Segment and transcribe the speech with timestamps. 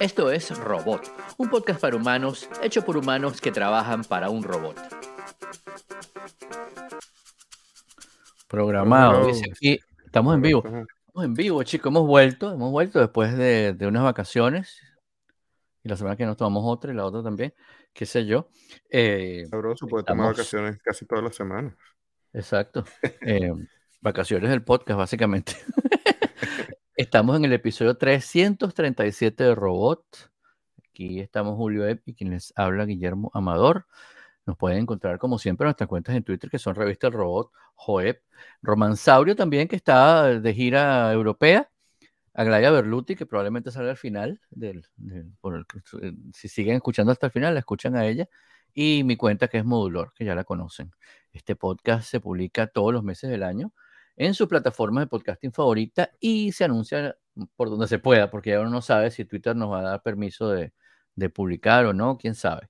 [0.00, 4.76] Esto es Robot, un podcast para humanos hecho por humanos que trabajan para un robot.
[8.48, 9.80] Programado, dice aquí.
[10.04, 10.62] Estamos en vivo.
[10.66, 11.90] Estamos en vivo, chicos.
[11.90, 14.78] Hemos vuelto, hemos vuelto después de, unas vacaciones.
[15.84, 17.54] Y la semana que nos tomamos otra y la otra también,
[17.92, 18.48] qué sé yo.
[18.90, 21.74] Eh, Sabroso, porque tomar vacaciones casi todas las semanas.
[22.32, 22.84] Exacto.
[23.20, 23.52] Eh,
[24.00, 25.54] vacaciones del podcast, básicamente.
[26.94, 30.04] Estamos en el episodio 337 de Robot.
[30.78, 33.86] Aquí estamos Julio Epp y quien les habla Guillermo Amador.
[34.44, 38.20] Nos pueden encontrar como siempre nuestras cuentas en Twitter que son Revista El Robot, Joep,
[38.60, 41.70] Romansaurio también que está de gira europea,
[42.34, 47.54] Aglaya Berluti que probablemente salga al final, del, eh, si siguen escuchando hasta el final,
[47.54, 48.28] la escuchan a ella,
[48.74, 50.92] y mi cuenta que es Modulor, que ya la conocen.
[51.32, 53.72] Este podcast se publica todos los meses del año
[54.16, 57.16] en su plataforma de podcasting favorita y se anuncia
[57.56, 60.02] por donde se pueda, porque ya uno no sabe si Twitter nos va a dar
[60.02, 60.72] permiso de,
[61.34, 62.68] publicar o no, quién sabe.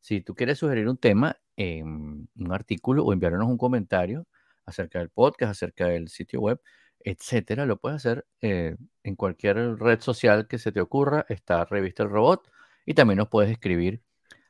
[0.00, 4.26] Si tú quieres sugerir un tema, un artículo o enviarnos un comentario
[4.66, 6.60] acerca del podcast, acerca del sitio web,
[7.00, 11.26] etcétera, lo puedes hacer eh, en cualquier red social que se te ocurra.
[11.28, 12.50] Está Revista El Robot
[12.86, 14.02] y también nos puedes escribir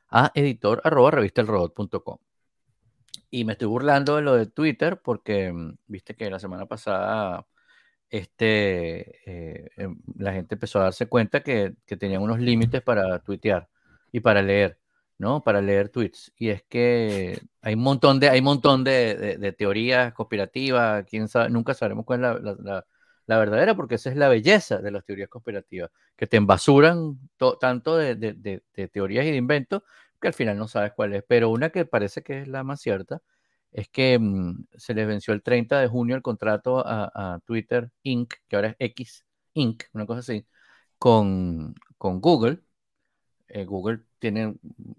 [0.09, 1.11] a editor arroba
[3.31, 7.45] y me estoy burlando de lo de Twitter porque mm, viste que la semana pasada
[8.09, 13.19] este, eh, em, la gente empezó a darse cuenta que, que tenían unos límites para
[13.19, 13.69] tuitear
[14.11, 14.79] y para leer,
[15.17, 15.43] ¿no?
[15.43, 16.33] Para leer tweets.
[16.37, 21.27] Y es que hay un montón de, hay un montón de, de, teorías conspirativas, quién
[21.27, 22.85] sabe, nunca sabremos cuál es la, la,
[23.27, 27.19] la, verdadera, porque esa es la belleza de las teorías conspirativas, que te embasuran
[27.59, 29.83] tanto de, teorías y de inventos
[30.19, 32.81] que al final no sabes cuál es, pero una que parece que es la más
[32.81, 33.21] cierta
[33.71, 38.33] es que mm, se les venció el 30 de junio el contrato a, Twitter Inc.,
[38.47, 40.45] que ahora es X Inc., una cosa así,
[40.97, 42.59] con, con Google.
[43.47, 44.55] Eh, Google tiene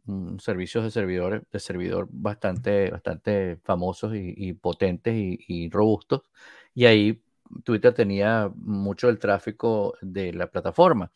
[0.06, 6.22] un, servicios de servidores de servidor bastante, bastante famosos y, potentes y, y, robustos,
[6.74, 7.22] y ahí
[7.64, 11.10] Twitter tenía mucho del tráfico de la plataforma.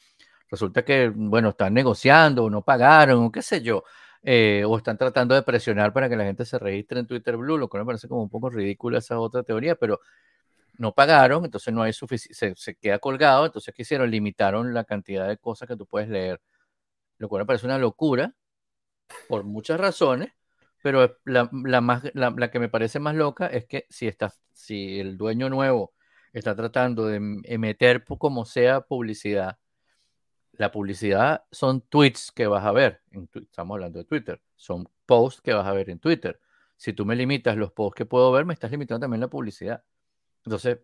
[0.55, 3.83] Resulta que, bueno, están negociando, o no pagaron, o qué sé yo,
[4.23, 7.59] eh, o están tratando de presionar para que la gente se registre en Twitter Blue,
[7.59, 9.99] lo cual me parece como un poco ridícula esa otra teoría, pero
[10.79, 14.09] no pagaron, entonces no hay suficiente, se, queda colgado, entonces ¿qué hicieron?
[14.13, 16.41] Limitaron la cantidad de cosas que tú puedes leer,
[17.19, 18.35] lo cual me parece una locura,
[19.29, 20.33] por muchas razones,
[20.83, 25.01] pero la, la más, la, que me parece más loca es que si, está, si
[25.01, 25.95] el dueño nuevo
[26.33, 27.19] está tratando de
[27.59, 29.59] meter como sea publicidad
[30.59, 35.41] la publicidad son tweets que vas a ver, en estamos hablando de Twitter, son posts
[35.41, 36.41] que vas a ver en Twitter.
[36.77, 39.83] Si tú me limitas los posts que puedo ver, me estás limitando también la publicidad.
[40.45, 40.79] Entonces,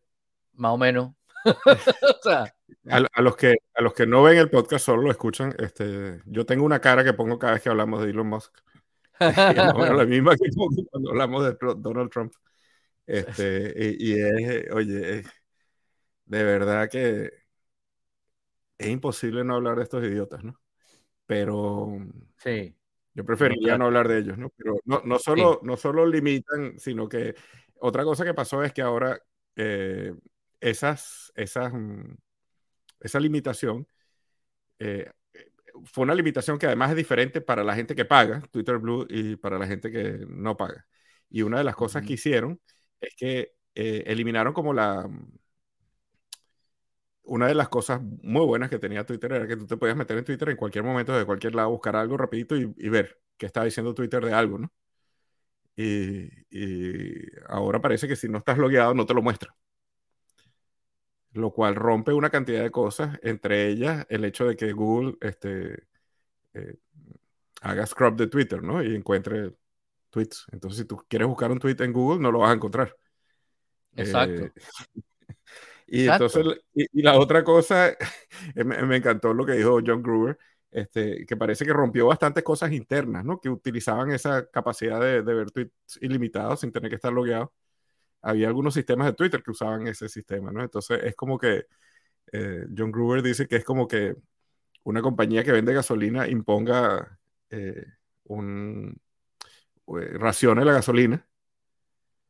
[0.54, 1.14] más o menos.
[2.88, 5.54] a, los que, a los que no ven el podcast, solo lo escuchan.
[5.58, 8.52] Este, yo tengo una cara que pongo cada vez que hablamos de Elon Musk.
[9.20, 12.32] la misma que pongo cuando hablamos de Donald Trump.
[13.06, 15.24] Este, y, y es, oye,
[16.26, 17.39] de verdad que
[18.80, 20.58] es imposible no hablar de estos idiotas, ¿no?
[21.26, 21.98] Pero
[22.38, 22.74] sí.
[23.14, 24.48] yo preferiría no hablar de ellos, ¿no?
[24.56, 27.34] Pero no, no, solo, no solo limitan, sino que
[27.78, 29.20] otra cosa que pasó es que ahora
[29.54, 30.14] eh,
[30.60, 32.14] esas, esas, mm,
[33.00, 33.86] esa limitación
[34.78, 35.10] eh,
[35.84, 39.36] fue una limitación que además es diferente para la gente que paga Twitter Blue y
[39.36, 40.86] para la gente que no paga.
[41.28, 42.58] Y una de las cosas que hicieron
[42.98, 45.06] es que eh, eliminaron como la,
[47.24, 50.18] una de las cosas muy buenas que tenía Twitter era que tú te podías meter
[50.18, 53.64] en Twitter en cualquier momento, de cualquier lado, buscar algo rapidito y, ver qué estaba
[53.66, 54.72] diciendo Twitter de algo, ¿no?
[55.76, 56.28] Y,
[57.48, 59.54] ahora parece que si no estás logueado no te lo muestra.
[61.32, 65.84] Lo cual rompe una cantidad de cosas, entre ellas el hecho de que Google este,
[66.54, 66.74] eh,
[67.62, 68.82] haga scrub de Twitter, ¿no?
[68.82, 69.54] Y encuentre
[70.10, 70.46] tweets.
[70.50, 72.96] Entonces, si tú quieres buscar un tweet en Google, no lo vas a encontrar.
[73.96, 74.46] Exacto.
[74.46, 74.52] Eh,
[75.92, 77.96] y entonces, y, la otra cosa,
[78.54, 80.38] me, encantó lo que dijo John Gruber,
[80.70, 83.40] este, que parece que rompió bastantes cosas internas, ¿no?
[83.40, 87.52] Que utilizaban esa capacidad de, ver tweets ilimitados sin tener que estar logueado.
[88.22, 90.62] Había algunos sistemas de Twitter que usaban ese sistema, ¿no?
[90.62, 91.66] Entonces es como que
[92.32, 94.14] eh, John Gruber dice que es como que
[94.84, 97.18] una compañía que vende gasolina imponga
[97.50, 97.84] eh,
[98.24, 98.96] un
[99.88, 101.26] eh, racione la gasolina.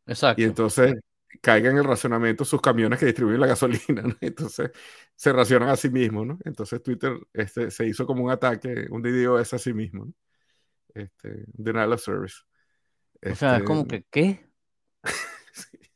[0.06, 0.40] Exacto.
[0.40, 0.94] Y entonces
[1.40, 4.16] caiga en el racionamiento sus camiones que distribuyen la gasolina, ¿no?
[4.20, 4.70] Entonces
[5.14, 6.38] se racionan a sí mismos, ¿no?
[6.44, 10.14] Entonces Twitter este, se hizo como un ataque, un DDoS a sí mismo, ¿no?
[10.94, 12.36] Este, denial of service.
[13.24, 14.50] o sea, es como este, que, ¿qué?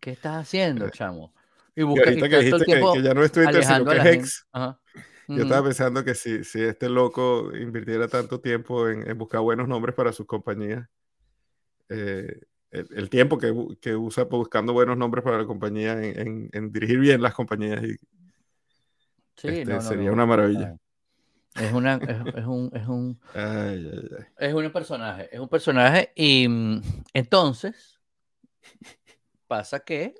[0.00, 1.32] ¿Qué estás haciendo, chamo?
[1.74, 4.46] Y, busca, y ahorita que dijiste que, ya no es Twitter, sino que es X.
[5.28, 9.94] Yo estaba pensando que si, si este loco invirtiera tanto tiempo en, buscar buenos nombres
[9.94, 10.86] para sus compañías,
[11.88, 12.40] eh,
[12.72, 17.34] el, tiempo que, que, usa buscando buenos nombres para la compañía, en, dirigir bien las
[17.34, 17.98] compañías, y,
[19.42, 20.76] este, sería una maravilla.
[21.54, 23.20] Es, una, es, un, es un,
[24.38, 26.80] es un personaje, es un personaje y mm,
[27.12, 28.00] entonces
[29.46, 30.14] pasa que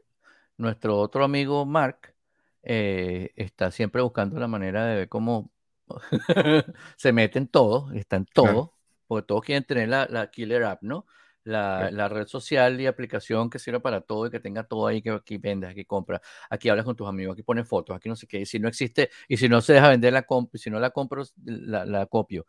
[0.59, 2.15] nuestro otro amigo Mark
[2.63, 5.51] eh, está siempre buscando la manera de ver cómo
[6.97, 8.75] se mete en todo, está en todo,
[9.07, 11.07] porque todos quieren tener la, la killer app, ¿no?
[11.45, 15.11] La, red social y aplicación que sirva para todo y que tenga todo ahí que
[15.11, 18.27] aquí vendes, aquí compras, aquí hablas con tus amigos, aquí pones fotos, aquí no sé
[18.27, 20.79] qué, y si no existe, y si no se deja vender la comp, si no
[20.79, 22.47] la compro, la, copio,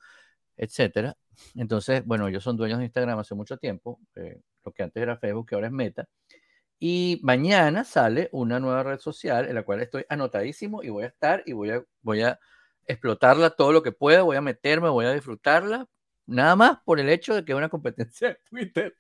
[0.58, 1.18] etcétera.
[1.56, 5.18] Entonces, bueno, ellos son dueños de Instagram hace mucho tiempo, eh, lo que antes era
[5.18, 6.08] Facebook, que ahora es Meta,
[6.86, 11.08] y mañana sale una nueva red social en la cual estoy anotadísimo y voy a
[11.08, 12.40] estar y voy a, voy a
[12.86, 15.88] explotarla todo lo que pueda, voy a meterme, voy a disfrutarla,
[16.26, 18.96] Nada más por el hecho de que es una competencia de Twitter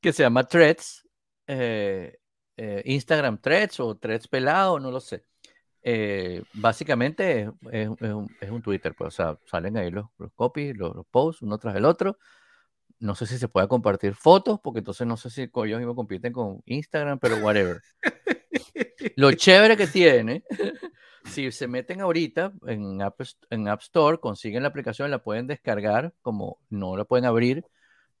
[0.00, 1.08] que se llama Threads,
[1.46, 2.18] eh,
[2.56, 5.24] eh, Instagram Threads o Threads pelado, no lo sé.
[5.84, 11.58] Eh, básicamente es, un, Twitter, pues, o sea, salen ahí los, copies, los, posts, uno
[11.58, 12.18] tras el otro.
[12.98, 16.32] No sé si se puede compartir fotos, porque entonces no sé si ellos mismos compiten
[16.32, 17.80] con Instagram, pero whatever.
[19.16, 20.44] Lo chévere que tiene
[21.24, 23.20] si se meten ahorita en App,
[23.50, 27.64] en App Store, consiguen la aplicación, la pueden descargar, como no la pueden abrir,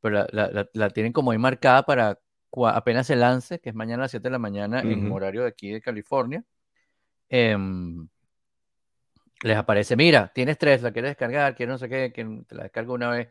[0.00, 2.18] pero la, tienen como ahí marcada para
[2.66, 5.48] apenas se lance, que es mañana a las 7 de la mañana en horario de
[5.48, 6.44] aquí de California.
[7.28, 8.08] Em,
[9.42, 12.64] les aparece, mira, tienes tres, la quieres descargar, quieres no sé qué, que te la
[12.64, 13.28] descargo una vez.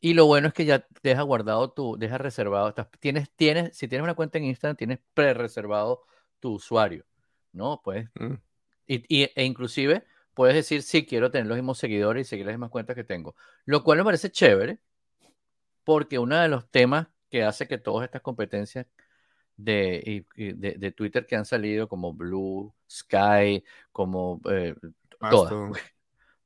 [0.00, 4.04] Y lo bueno es que ya deja guardado tu, deja reservado, tienes, tienes, si tienes
[4.04, 6.04] una cuenta en Instagram, tienes pre-reservado
[6.40, 7.04] tu usuario,
[7.52, 7.80] ¿no?
[7.84, 8.34] Pues mm.
[8.92, 10.04] Y, e inclusive
[10.34, 13.36] puedes decir, sí, quiero tener los mismos seguidores y seguir las mismas cuentas que tengo.
[13.64, 14.80] Lo cual me parece chévere,
[15.84, 18.86] porque uno de los temas que hace que todas estas competencias
[19.56, 24.74] de, de, Twitter que han salido, como Blue, Sky, como eh,
[25.30, 25.52] todas,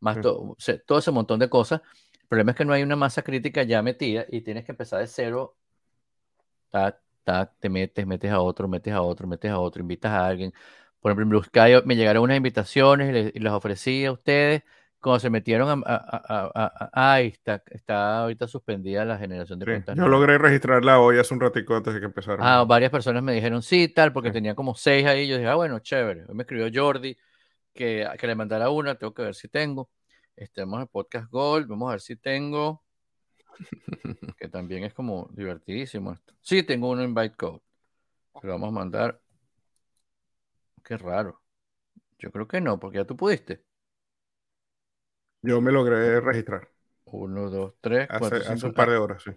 [0.01, 1.81] más todo, todo ese montón de cosas,
[2.21, 5.01] el problema es que no hay una masa crítica ya metida y tienes que empezar
[5.01, 5.57] de cero,
[7.59, 10.53] te metes, metes a otro, metes a otro, metes a otro, invitas a alguien,
[11.05, 14.63] por ejemplo, en Blue Sky me llegaron unas invitaciones y, las ofrecí a ustedes.
[15.03, 19.99] Cuando se metieron a, ahí está, está ahorita suspendida la generación de cuentas.
[19.99, 22.39] Yo logré registrarla hoy hace un ratico antes de que empezara.
[22.41, 25.29] Ah, varias personas me dijeron sí, tal, porque tenía como seis ahí.
[25.29, 26.25] Yo dije, ah, bueno, chévere.
[26.27, 27.15] Hoy me escribió Jordi
[27.75, 29.91] que, que le mandara una, tengo que ver si tengo.
[30.35, 32.83] Estamos en Podcast Gold, vamos a ver si tengo.
[34.39, 36.33] que también es como divertidísimo esto.
[36.41, 37.61] Sí, tengo un invite code.
[38.41, 39.21] Lo vamos a mandar
[40.85, 41.41] Qué raro.
[42.19, 43.65] Yo creo que no, porque ya tú pudiste.
[45.43, 46.69] Yo me logré registrar.
[47.07, 49.31] Uno, dos, tres, cuatro, hace, un par de horas, sí.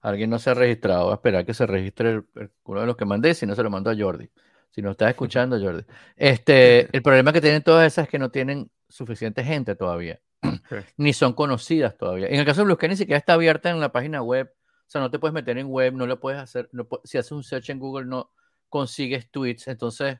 [0.00, 1.06] Alguien no se ha registrado.
[1.06, 2.22] Va a esperar que se registre
[2.64, 4.28] uno de los que mandé, si no se lo mando a Jordi.
[4.70, 5.84] Si no estás escuchando, Jordi.
[6.16, 10.20] Este, el problema que tienen todas esas es que no tienen suficiente gente todavía.
[10.96, 12.26] Ni son conocidas todavía.
[12.26, 14.52] En el caso de Blusky ni siquiera está abierta en la página web.
[14.52, 16.68] O sea, no te puedes meter en web, no lo puedes hacer.
[17.04, 18.32] si haces un search en Google, no
[18.68, 19.68] consigues tweets.
[19.68, 20.18] Entonces,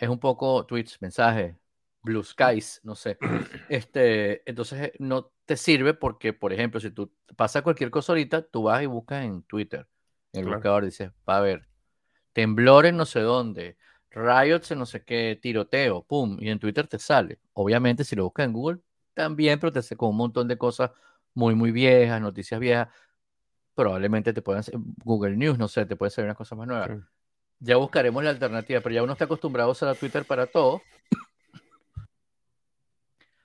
[0.00, 1.54] es un poco tweets, mensajes,
[2.02, 3.18] blue skies, no sé.
[3.68, 8.42] Este, entonces eh, no te sirve porque, por ejemplo, si tú pasa cualquier cosa ahorita,
[8.42, 9.86] tú vas y buscas en Twitter,
[10.32, 11.68] en el buscador, dices, va a ver,
[12.32, 13.76] temblor en no sé dónde,
[14.10, 17.38] riots en no sé qué, tiroteo, pum, y en Twitter te sale.
[17.52, 18.80] Obviamente, si lo buscas en Google,
[19.14, 20.90] también, pero te hace con un montón de cosas
[21.34, 22.88] muy, muy viejas, noticias viejas.
[23.74, 24.64] Probablemente te puedan
[25.04, 26.92] Google News, no sé, te puede ser unas cosas más nuevas.
[27.60, 30.80] Ya buscaremos la alternativa, pero ya uno está acostumbrado a usar Twitter para todo.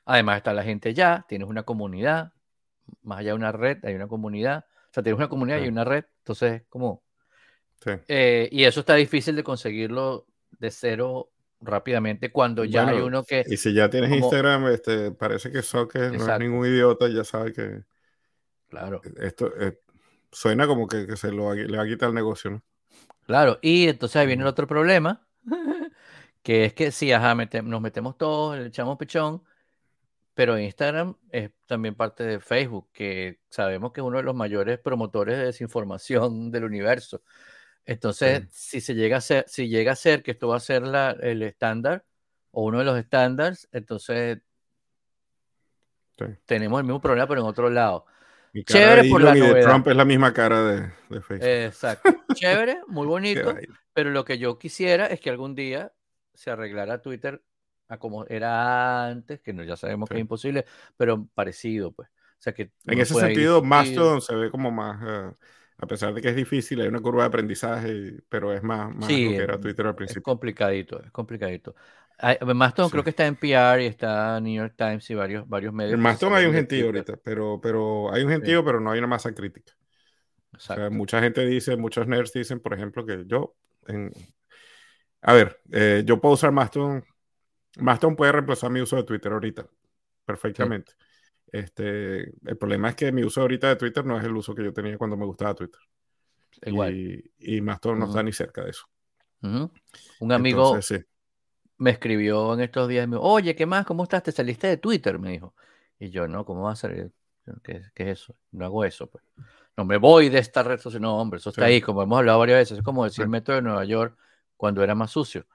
[0.06, 2.32] Además está la gente ya, tienes una comunidad,
[3.02, 4.66] más allá de una red, hay una comunidad.
[4.90, 7.04] O sea, tienes una comunidad y una red, entonces, como...
[8.08, 10.26] Eh, y eso está difícil de conseguirlo
[10.58, 11.30] de cero
[11.60, 13.44] rápidamente cuando ya hay uno que...
[13.46, 17.52] Y si ya tienes Instagram, este, parece que que no es ningún idiota, ya sabe
[17.52, 17.84] que...
[18.70, 19.02] Claro.
[19.18, 19.80] Esto eh,
[20.32, 22.64] suena como que, se lo, le va a quitar el negocio, ¿no?
[23.26, 25.28] Claro, y entonces ahí viene el otro problema,
[26.44, 29.44] que es que sí, ajá, nos metemos todos, le echamos pichón,
[30.36, 34.80] pero Instagram es también parte de Facebook, que sabemos que es uno de los mayores
[34.80, 37.24] promotores de desinformación del universo.
[37.86, 40.84] Entonces, si se llega a ser, si llega a ser que esto va a ser
[40.84, 42.06] la, el estándar
[42.52, 44.40] o uno de los estándares, entonces
[46.46, 48.06] tenemos el mismo problema, pero en otro lado.
[48.64, 51.48] Chévere por la de Trump es la misma cara de, de Facebook.
[51.48, 52.16] Exacto.
[52.34, 53.56] Chévere, muy bonito.
[53.94, 55.92] pero lo que yo quisiera es que algún día
[56.34, 57.42] se arreglara Twitter
[57.88, 60.66] a como era antes, que no, ya sabemos que es imposible,
[60.98, 62.10] pero parecido, pues.
[62.10, 65.36] O sea que en ese sentido, Mastodon se ve como más, eh,
[65.78, 69.08] a pesar de que es difícil, hay una curva de aprendizaje, pero es más, más
[69.08, 70.20] sí, lo que era Twitter al principio.
[70.20, 71.76] Es complicadito, es complicadito.
[72.56, 75.94] Mastodon creo que está en PR y está New York Times y varios, varios medios.
[75.94, 79.08] En Mastodon hay un gentío ahorita, pero, pero hay un gentío, pero no hay una
[79.08, 79.74] masa crítica.
[80.54, 83.56] O sea, mucha gente dice, muchos nerds dicen, por ejemplo, que yo,
[83.88, 84.12] en...
[85.22, 87.04] a ver, eh, yo puedo usar Mastodon.
[87.78, 89.68] Mastodon puede reemplazar mi uso de Twitter ahorita,
[90.24, 90.94] perfectamente.
[91.52, 94.64] Este, el problema es que mi uso ahorita de Twitter no es el uso que
[94.64, 95.82] yo tenía cuando me gustaba Twitter.
[96.64, 96.96] Igual.
[96.96, 98.86] Y, y Mastodon no está ni cerca de eso.
[99.42, 100.80] Un amigo
[101.78, 103.86] me escribió en estos días, me dijo, oye, ¿qué más?
[103.86, 104.24] ¿Cómo estás?
[104.24, 105.20] ¿Te saliste de Twitter?
[105.20, 105.54] Me dijo.
[106.00, 107.12] Y yo, no, ¿cómo va a salir?
[107.64, 108.36] ¿Qué, ¿Qué, es eso?
[108.52, 109.24] No hago eso, pues.
[109.78, 111.02] No me voy de esta red social.
[111.02, 112.78] No, hombre, eso está ahí, como hemos hablado varias veces.
[112.78, 114.18] Es como decir el metro de Nueva York
[114.58, 115.46] cuando era más sucio,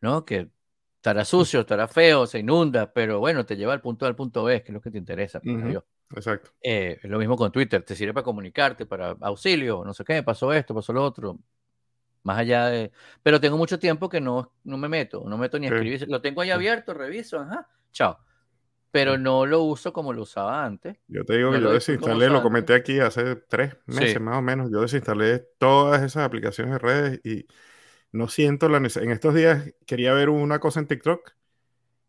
[0.00, 0.24] ¿no?
[0.24, 0.48] Que
[0.96, 4.44] estará sucio, estará feo, se inunda, pero bueno, te lleva al punto A al punto
[4.44, 5.40] B, que es lo que te interesa.
[5.40, 5.76] Pues,
[6.14, 6.50] Exacto.
[6.62, 10.22] Eh, es lo mismo con Twitter, te sirve para comunicarte, para auxilio, no sé qué,
[10.22, 11.38] pasó esto, pasó lo otro.
[12.26, 12.90] Más allá de.
[13.22, 16.08] Pero tengo mucho tiempo que no, no me meto, no meto ni a escribir.
[16.08, 18.18] Lo tengo ahí abierto, reviso, ajá, chao.
[18.90, 20.96] Pero no lo uso como lo usaba antes.
[21.06, 24.72] Yo te digo que yo desinstalé, lo comenté aquí hace tres meses más o menos.
[24.72, 27.46] Yo desinstalé todas esas aplicaciones de redes y
[28.10, 29.04] no siento la necesidad.
[29.04, 31.30] En estos días quería ver una cosa en TikTok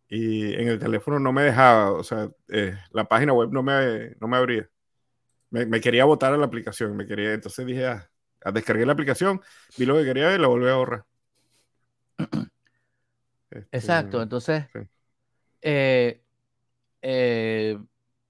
[0.09, 4.15] y en el teléfono no me dejaba, o sea, eh, la página web no me,
[4.19, 4.67] no me abría.
[5.51, 8.09] Me, me, quería botar a la aplicación, me quería, entonces dije, ah,
[8.53, 9.41] descargué la aplicación,
[9.77, 11.05] vi lo que quería ver y la volví a borrar.
[13.71, 14.65] Exacto, este, entonces
[15.61, 16.21] eh,
[17.01, 17.77] eh,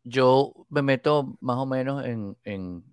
[0.03, 2.83] yo me meto más o menos en, en,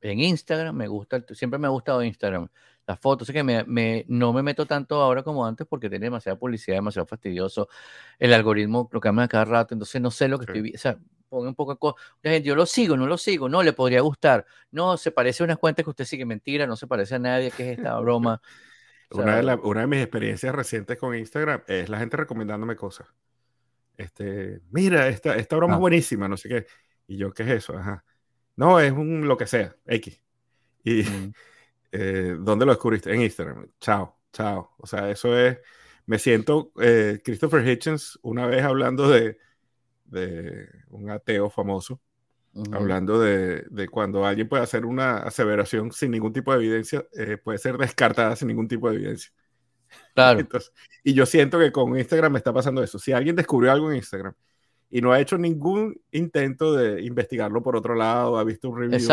[0.00, 2.48] en, Instagram, me gusta, siempre me ha gustado Instagram,
[2.86, 6.06] las fotos, así que me, me, no me meto tanto ahora como antes porque tiene
[6.06, 7.68] demasiada publicidad, demasiado fastidioso,
[8.18, 10.98] el algoritmo lo cambia cada rato, entonces no sé lo que estoy viendo, o sea,
[11.40, 14.96] un poco la gente, yo lo sigo, no lo sigo, no, le podría gustar, no,
[14.96, 17.72] se parece a unas cuentas que usted sigue, mentira, no se parece a nadie, ¿qué
[17.72, 18.40] es esta broma?
[19.10, 23.06] una, de una, de mis experiencias recientes con Instagram es la gente recomendándome cosas.
[23.96, 25.80] Este, mira, esta, esta broma es ah.
[25.80, 26.66] buenísima, no sé qué.
[27.06, 27.76] Y yo, ¿qué es eso?
[27.76, 28.04] Ajá.
[28.56, 30.20] No, es un lo que sea, X.
[30.84, 31.32] Y mm.
[31.92, 33.12] eh, ¿dónde lo descubriste?
[33.12, 33.68] En Instagram.
[33.80, 34.74] Chao, chao.
[34.78, 35.58] O sea, eso es,
[36.06, 39.38] me siento, eh, Christopher Hitchens, una vez hablando de,
[40.14, 42.00] de un ateo famoso,
[42.72, 47.36] hablando de, de, cuando alguien puede hacer una aseveración sin ningún tipo de evidencia, eh,
[47.36, 49.32] puede ser descartada sin ningún tipo de evidencia.
[50.14, 50.40] Claro.
[51.04, 52.98] y yo siento que con Instagram me está pasando eso.
[52.98, 54.34] Si alguien descubrió algo en Instagram
[54.90, 59.08] y no ha hecho ningún intento de investigarlo por otro lado, ha visto un review,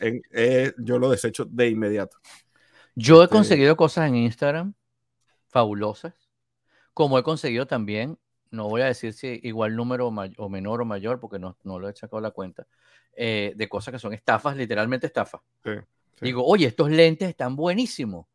[0.00, 2.18] eh, yo lo desecho de inmediato.
[2.96, 4.74] Yo he este conseguido cosas en Instagram
[5.46, 6.14] fabulosas,
[6.92, 8.18] como he conseguido también
[8.50, 11.88] no voy a decir si igual número o, menor o mayor, porque no, no lo
[11.88, 12.66] he sacado la cuenta,
[13.14, 15.40] eh, de cosas que son estafas, literalmente estafas.
[16.20, 18.26] Digo, oye, estos lentes están buenísimos.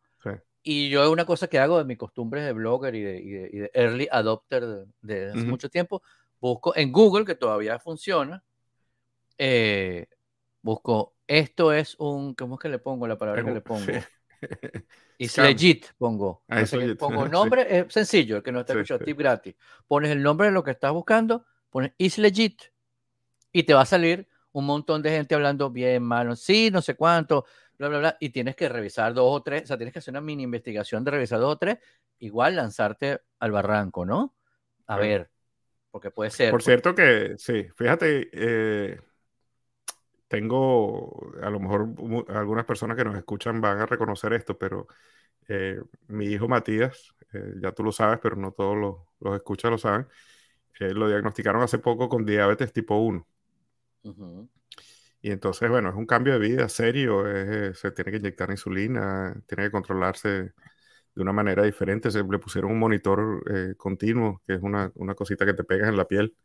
[0.68, 4.88] Y yo una cosa que hago de mi costumbre de blogger y de, early adopter
[5.00, 6.02] de, hace mucho tiempo,
[6.42, 8.44] busco en Google, que todavía funciona,
[9.38, 10.08] eh,
[10.64, 13.86] busco, esto es un, ¿cómo es que le pongo la palabra que le pongo?
[15.18, 16.44] Es legit, pongo.
[16.50, 16.64] Ah,
[17.00, 19.56] pongo nombre, es sencillo, el que no está escuchando, tip gratis.
[19.88, 22.62] Pones el nombre de lo que estás buscando, pones is legit
[23.54, 26.96] y te va a salir un montón de gente hablando bien, malo, sí, no sé
[26.96, 27.46] cuánto,
[27.78, 30.12] bla, bla, bla, y tienes que revisar dos o tres, o sea, tienes que hacer
[30.12, 31.78] una mini investigación de revisar dos o tres,
[32.20, 34.36] igual lanzarte al barranco, ¿no?
[34.88, 35.30] A ver,
[35.92, 36.52] porque puede ser.
[36.52, 39.00] Por cierto que, sí, fíjate, eh,
[40.28, 41.90] tengo, a lo mejor
[42.30, 44.88] algunas personas que nos escuchan van a reconocer esto, pero
[45.48, 49.72] eh, mi hijo Matías, eh, ya tú lo sabes, pero no todos los, los escuchas
[49.72, 50.08] lo saben,
[50.80, 53.28] eh, lo diagnosticaron hace poco con diabetes tipo 1.
[55.22, 57.24] Y entonces, bueno, es un cambio de vida serio,
[57.74, 62.72] se tiene que inyectar insulina, tiene que controlarse de una manera diferente, se le pusieron
[62.72, 63.44] un monitor
[63.78, 66.36] continuo, que es una, una cosita que te pegas en la piel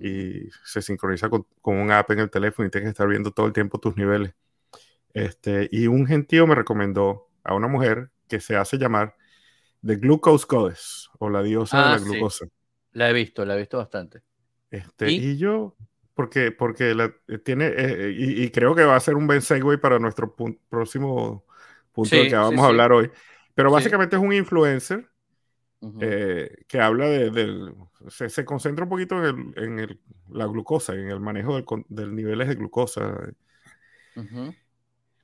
[0.00, 3.32] y se sincroniza con, con, un app en el teléfono y tienes que estar viendo
[3.32, 4.34] todo el tiempo tus niveles.
[5.12, 9.16] Este, y un gentío me recomendó a una mujer que se hace llamar
[9.84, 12.46] The Glucose Goddess o la diosa de la ah, glucosa.
[12.92, 14.22] La he visto, la he visto bastante.
[14.70, 15.36] Este, ¿Y?
[15.36, 15.76] yo,
[16.14, 17.14] porque, porque la,
[17.44, 20.34] tiene, eh, y, creo que va a ser un buen segue para nuestro
[20.68, 21.44] próximo
[21.92, 23.10] punto del que vamos a hablar hoy.
[23.54, 25.08] Pero básicamente es un influencer
[26.00, 27.74] eh, que habla de, del,
[28.08, 30.00] se, concentra un poquito en, el,
[30.30, 33.32] la glucosa, en el manejo del, del niveles de glucosa.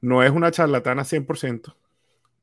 [0.01, 1.75] No es una charlatana 100%,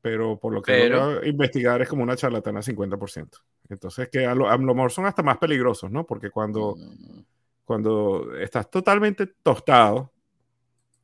[0.00, 3.28] pero por lo que pero, investigar es como una charlatana 50%.
[3.68, 6.06] Entonces, que a lo, mejor son hasta más peligrosos, ¿no?
[6.06, 7.20] Porque cuando, mm.
[7.64, 10.12] cuando estás totalmente tostado,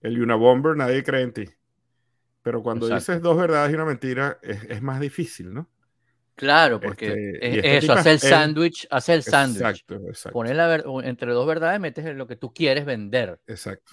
[0.00, 1.44] el Unabomber nadie cree en ti.
[2.42, 5.66] Pero cuando dices dos verdades y una mentira, es, más difícil, ¿no?
[6.34, 9.60] Claro, porque este, este eso, hace el sándwich, hace el sándwich.
[9.60, 10.32] Exacto, exacto.
[10.32, 13.40] Pones la entre dos verdades, metes lo que tú quieres vender.
[13.46, 13.92] Exacto.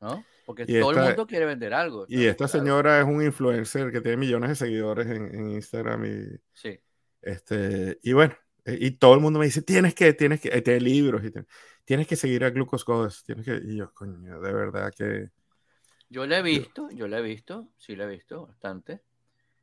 [0.00, 0.24] ¿No?
[0.44, 2.06] Porque todo el mundo quiere vender algo.
[2.08, 6.78] Y esta señora es un influencer que tiene millones de seguidores en, Instagram y, sí.
[7.20, 10.80] este, y bueno, eh, y todo el mundo me dice, tienes que, tienes que, te
[10.80, 11.32] libros, y
[11.84, 15.30] tienes que seguir a Glucose Goddess, tienes que, y yo, coño, de verdad que...
[16.08, 19.02] Yo la he visto, yo la he visto, sí la he visto bastante.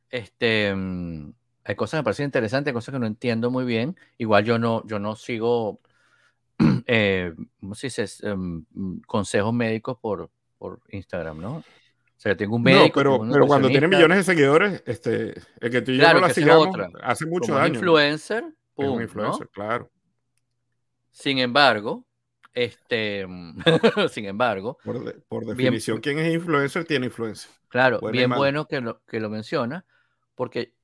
[0.08, 1.32] Este, mm,
[1.66, 3.96] hay cosas que me parecen interesantes, cosas que no entiendo muy bien.
[4.18, 5.80] Igual yo no, yo no sigo,
[6.86, 8.06] eh, ¿cómo se dice?
[8.22, 8.64] Em,
[9.04, 11.56] consejos médicos por, por Instagram, ¿no?
[11.56, 11.64] O
[12.18, 13.02] sea, tengo un médico.
[13.02, 16.20] No, pero, pero cuando tiene millones de seguidores, este, el que tú y yo no
[16.20, 16.68] la sigamos
[17.02, 17.78] hace muchos años.
[17.78, 18.44] influencer,
[18.74, 19.90] pum, un influencer, claro.
[21.10, 22.06] Sin embargo,
[22.54, 23.26] este,
[24.12, 24.78] sin embargo.
[25.28, 27.50] Por, definición, quien es influencer tiene influencia.
[27.68, 29.84] Claro, bien bueno que lo, que lo menciona,
[30.36, 30.75] porque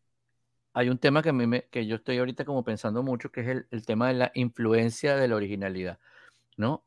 [0.72, 3.42] hay un tema que, a mí me, que yo estoy ahorita como pensando mucho, que
[3.42, 5.98] es el, el tema de la influencia de la originalidad,
[6.56, 6.84] ¿no?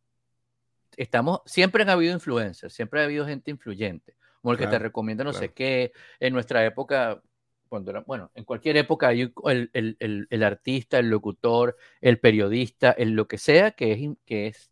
[0.97, 5.23] estamos, siempre han habido influencers, siempre ha habido gente influyente, como el que te recomienda
[5.23, 5.91] no sé qué.
[6.19, 7.21] En nuestra época,
[7.67, 12.91] cuando era, bueno, en cualquier época hay el, el, el, artista, el locutor, el periodista,
[12.91, 14.71] el lo que sea que es, que es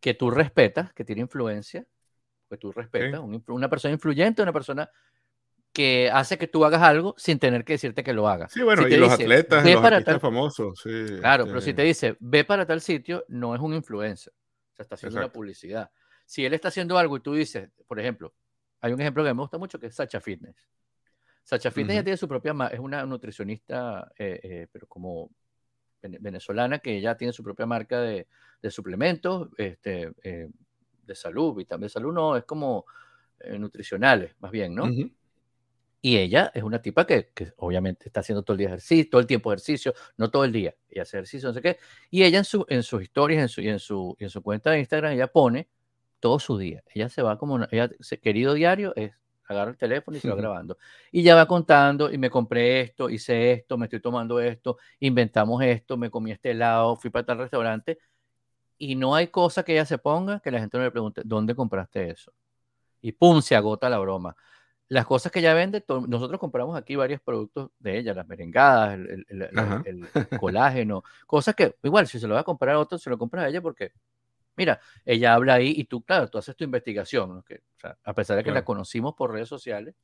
[0.00, 1.84] que tú respetas, que tiene influencia,
[2.48, 4.88] que tú respetas, una persona influyente, una persona
[5.78, 8.52] que hace que tú hagas algo sin tener que decirte que lo hagas.
[8.52, 10.82] Sí, bueno, y los atletas, los artistas famosos.
[11.20, 14.32] claro, pero si te dice, ve para tal sitio, no es un influencer
[14.82, 15.90] está haciendo una publicidad.
[16.26, 18.34] Si él está haciendo algo y tú dices, por ejemplo,
[18.80, 20.56] hay un ejemplo que me gusta mucho que es Sacha Fitness.
[21.42, 25.30] Sacha Fitness ya tiene su propia, es una nutricionista, eh, eh, pero como
[26.02, 28.26] venezolana, que ya tiene su propia marca de,
[28.70, 30.48] suplementos este, eh,
[31.04, 32.84] de salud, vitamina de salud, no, es como
[33.56, 34.88] nutricionales, más bien, ¿no?
[36.00, 39.26] Y ella es una tipa que, obviamente está haciendo todo el día ejercicio, todo el
[39.26, 41.78] tiempo ejercicio, no todo el día, y hace ejercicio, no sé qué.
[42.10, 44.70] Y ella en, su, en sus historias en su, y en su, en su cuenta
[44.70, 45.68] de Instagram, ella pone
[46.20, 46.84] todo su día.
[46.94, 47.90] Ella se va como, ella,
[48.22, 49.12] querido diario, es
[49.48, 50.76] agarra el teléfono y se va grabando.
[51.10, 55.62] Y ya va contando, y me compré esto, hice esto, me estoy tomando esto, inventamos
[55.62, 57.98] esto, me comí este helado, fui para tal restaurante.
[58.76, 61.54] Y no hay cosa que ella se ponga que la gente no le pregunte, ¿dónde
[61.54, 62.32] compraste eso?
[63.00, 64.36] Y pum, se agota la broma
[64.88, 70.08] las cosas que ella vende, nosotros compramos aquí varios productos de ella, las merengadas, el,
[70.40, 73.44] colágeno, cosas que igual si se lo va a comprar a otro, se lo compras
[73.44, 73.92] a ella porque,
[74.56, 77.44] mira, ella habla ahí y tú, claro, tú haces tu investigación,
[78.02, 79.94] a pesar de que la conocimos por redes sociales,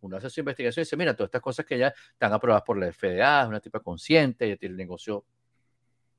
[0.00, 2.78] uno hace su investigación y dice, mira, todas estas cosas que ya están aprobadas por
[2.78, 5.24] la FDA, es una tipa consciente, ella tiene el negocio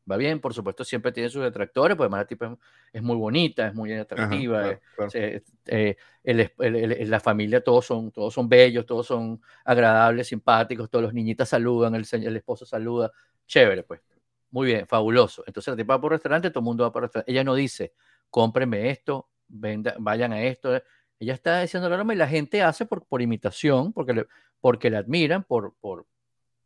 [0.09, 2.57] va bien, por supuesto, siempre tiene sus detractores, porque además la
[2.93, 4.79] es, muy bonita, es muy atractiva,
[5.13, 11.13] eh, eh, la familia todos son, todos son bellos, todos son agradables, simpáticos, todos los
[11.13, 13.11] niñitas saludan, el, el esposo saluda,
[13.45, 14.01] chévere, pues.
[14.49, 15.43] Muy bien, fabuloso.
[15.45, 17.29] Entonces la tipa va por restaurante, todo el mundo va por restaurante.
[17.31, 17.93] Ella no dice,
[18.29, 20.81] cómprenme esto, venda, vayan a esto.
[21.19, 24.27] Ella está diciendo la norma y la gente hace por, por imitación, porque le,
[24.61, 26.07] porque la admiran, por, por,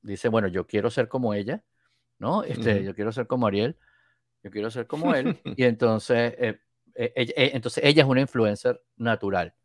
[0.01, 1.63] dice, bueno, yo quiero ser como ella
[2.21, 2.43] ¿no?
[2.43, 3.75] Este, Yo quiero ser como Ariel,
[4.43, 6.59] yo quiero ser como él, y entonces, eh,
[6.93, 9.55] eh, eh, entonces ella es una influencer natural.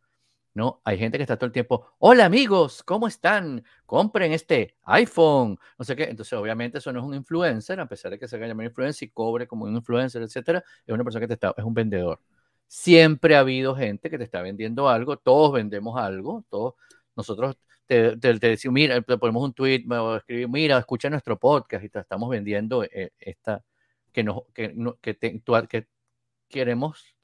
[0.54, 0.80] ¿no?
[0.84, 3.62] Hay gente que está todo el tiempo, hola amigos, ¿cómo están?
[3.84, 6.04] Compren este iPhone, no sé qué.
[6.04, 9.10] Entonces, obviamente, eso no es un influencer, a pesar de que se llame influencer y
[9.10, 12.22] cobre como un influencer, etcétera, es una persona que te está, es un vendedor.
[12.66, 16.72] Siempre ha habido gente que te está vendiendo algo, todos vendemos algo, todos,
[17.14, 21.84] nosotros te, te, decimos, mira, te ponemos un tweet o escribir, mira, escucha nuestro podcast
[21.84, 23.64] y te estamos vendiendo eh, esta,
[24.12, 25.86] que, nos, que, que, te, que
[26.48, 27.16] queremos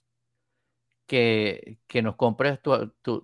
[1.07, 3.23] que, que, nos compres tu, tu,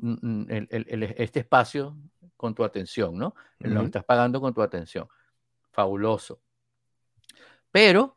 [0.49, 1.97] el, el, este espacio
[2.37, 3.35] con tu atención, ¿no?
[3.61, 5.09] Nos estás pagando con tu atención.
[5.71, 6.41] Fabuloso.
[7.71, 8.17] Pero,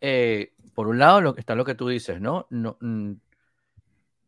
[0.00, 2.46] eh, por un lado, lo, está lo que tú dices, ¿no?
[2.50, 2.78] no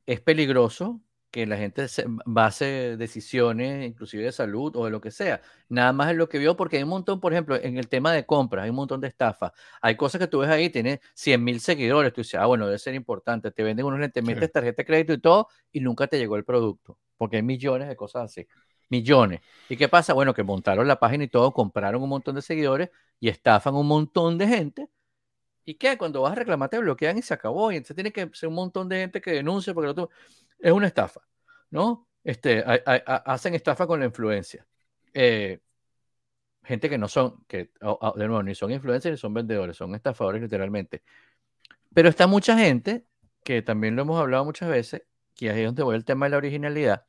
[0.07, 1.01] es peligroso
[1.33, 5.41] que la gente se base decisiones, inclusive de salud o de lo que sea.
[5.71, 8.13] Nada más es lo que vio, porque hay un montón, por ejemplo, en el tema
[8.13, 9.53] de compras, hay un montón de estafas.
[9.81, 12.79] Hay cosas que tú ves ahí, tienes 100 mil seguidores, tú dices, ah, bueno, debe
[12.79, 13.51] ser importante.
[13.51, 16.45] Te venden unos lentes, metes tarjeta de crédito y todo, y nunca te llegó el
[16.45, 18.47] producto, porque hay millones de cosas así.
[18.91, 19.41] Millones.
[19.71, 20.13] ¿Y qué pasa?
[20.13, 23.87] Bueno, que montaron la página y todo, compraron un montón de seguidores y estafan un
[23.87, 24.89] montón de gente.
[25.65, 25.97] ¿Y qué?
[25.97, 27.71] Cuando vas a reclamar te bloquean y se acabó.
[27.73, 30.11] Y entonces tiene que ser un montón de gente que denuncie porque lo otro
[30.63, 31.21] es una estafa,
[31.71, 32.09] ¿no?
[32.25, 34.67] Este, hacen estafa con la influencia.
[35.13, 35.61] eh,
[36.65, 37.73] gente que no son, que
[38.17, 41.03] de nuevo, ni son influencers ni son vendedores, son estafadores literalmente.
[41.95, 43.07] Pero está mucha gente,
[43.45, 45.03] que también lo hemos hablado muchas veces,
[45.35, 47.07] que ahí es donde voy el tema de la originalidad,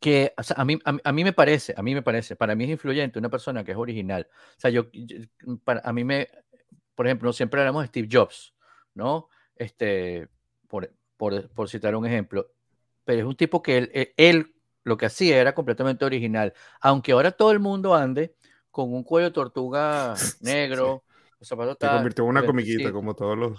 [0.00, 3.18] que a, mí, a, mí me parece, a mí me parece, para mí es influyente
[3.18, 4.28] una persona que es original.
[4.30, 4.86] O sea, yo,
[5.64, 6.28] para, a mí me,
[6.94, 8.54] por ejemplo, siempre hablamos de Steve Jobs,
[8.94, 9.28] ¿no?
[9.56, 10.28] Este,
[10.68, 10.92] por,
[11.24, 12.50] por, por citar un ejemplo,
[13.02, 16.52] pero es un tipo que él, él lo que hacía era completamente original.
[16.82, 18.34] Aunque ahora todo el mundo ande
[18.70, 21.02] con un cuello de tortuga negro,
[21.40, 23.58] Se convirtió en una comiquita, como todos los.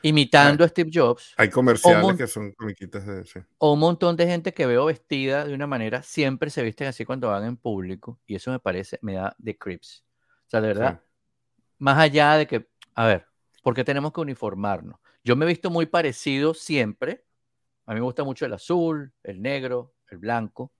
[0.00, 1.34] Imitando a Steve Jobs.
[1.36, 3.26] Hay comerciales que son comiquitas de.
[3.26, 3.40] Sí.
[3.58, 7.04] O un montón de gente que veo vestida de una manera, siempre se visten así
[7.04, 10.02] cuando van en público, y eso me parece, me da de creeps.
[10.46, 11.02] O sea, de verdad,
[11.78, 13.26] más allá de que, a ver,
[13.62, 14.98] ¿por qué tenemos que uniformarnos?
[15.24, 17.24] Yo me he visto muy parecido siempre.
[17.86, 20.72] A mí me gusta mucho el azul, el negro, el blanco,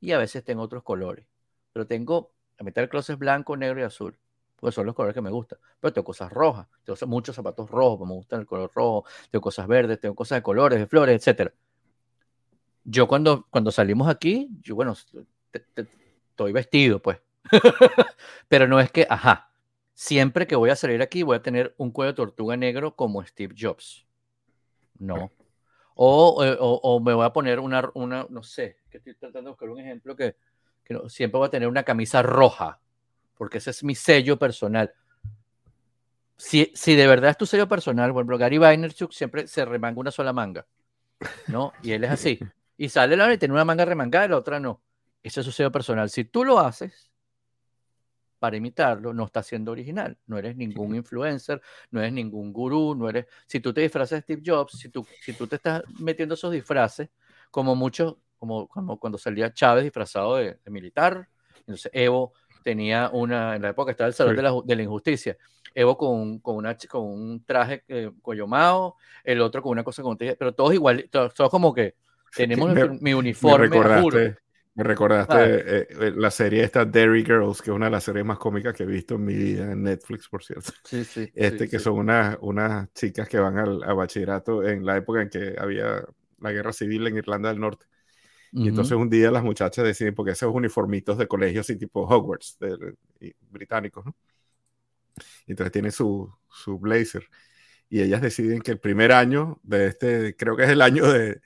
[0.00, 1.26] y a veces tengo otros colores.
[1.72, 4.18] Pero tengo, la mitad del closet blanco, negro y azul,
[4.56, 5.58] porque son los colores que me gustan.
[5.80, 9.66] Pero tengo cosas rojas, tengo muchos zapatos rojos, me gustan el color rojo, tengo cosas
[9.66, 11.52] verdes, tengo cosas de colores, de flores, etc.
[12.84, 14.94] Yo cuando, cuando salimos aquí, yo bueno,
[15.52, 17.20] estoy vestido, pues.
[18.48, 19.50] Pero no es que, ajá,
[19.94, 23.24] siempre que voy a salir aquí voy a tener un cuello de tortuga negro como
[23.24, 24.06] Steve Jobs.
[24.98, 25.16] No.
[25.24, 25.30] Eh,
[25.96, 29.80] o, me voy a poner una, una, no sé, que estoy tratando de buscar un
[29.80, 30.36] ejemplo que,
[30.84, 32.80] que siempre voy a tener una camisa roja,
[33.36, 34.92] porque ese es mi sello personal.
[36.36, 40.10] Si, si de verdad es tu sello personal, ejemplo, Gary Vaynerchuk siempre se remanga una
[40.10, 40.66] sola manga,
[41.46, 41.72] ¿no?
[41.82, 42.38] Y él es así.
[42.76, 44.82] Y sale la y tiene una manga remangada y la otra no.
[45.22, 46.10] Ese es su sello personal.
[46.10, 47.12] Si tú lo haces,
[48.44, 50.18] para imitarlo, no está siendo original.
[50.26, 53.24] No eres ningún influencer, no eres ningún gurú, no eres...
[53.46, 56.52] Si tú te disfrazas de Steve Jobs, si tú, si tú te estás metiendo esos
[56.52, 57.08] disfraces,
[57.50, 61.26] como muchos, como, como cuando salía Chávez disfrazado de, militar,
[61.60, 65.38] entonces Evo tenía una, en la época estaba el Salón de, la, de, la, Injusticia,
[65.74, 70.18] Evo con, con, una, con un traje eh, coyomado, el otro con una cosa con
[70.18, 71.94] pero todos igual, todos, como que
[72.36, 73.80] tenemos mi uniforme,
[74.74, 78.24] me recordaste eh, eh, la serie esta Dairy Girls, que es una de las series
[78.24, 80.72] más cómicas que he visto en mi vida en Netflix, por cierto.
[80.84, 81.30] Sí, sí.
[81.34, 85.28] Este, que son unas, unas chicas que van al, a bachillerato en la época en
[85.28, 86.04] que había
[86.40, 87.86] la guerra civil en Irlanda del Norte.
[88.56, 92.56] Y entonces un día las muchachas deciden, porque esos uniformitos de colegio así tipo Hogwarts,
[92.60, 92.94] de,
[93.50, 94.14] británicos, ¿no?
[95.46, 97.28] Y entonces tiene su, su blazer.
[97.88, 101.40] Y ellas deciden que el primer año de este, creo que es el año de,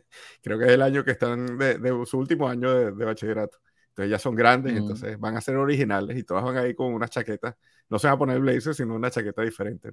[0.42, 3.58] creo que es el año que están de, su último año de, bachillerato.
[3.88, 4.76] Entonces ya son grandes, mm.
[4.76, 7.56] entonces van a ser originales y todas van ahí con una chaqueta.
[7.88, 9.90] No se van a poner blazer, sino una chaqueta diferente.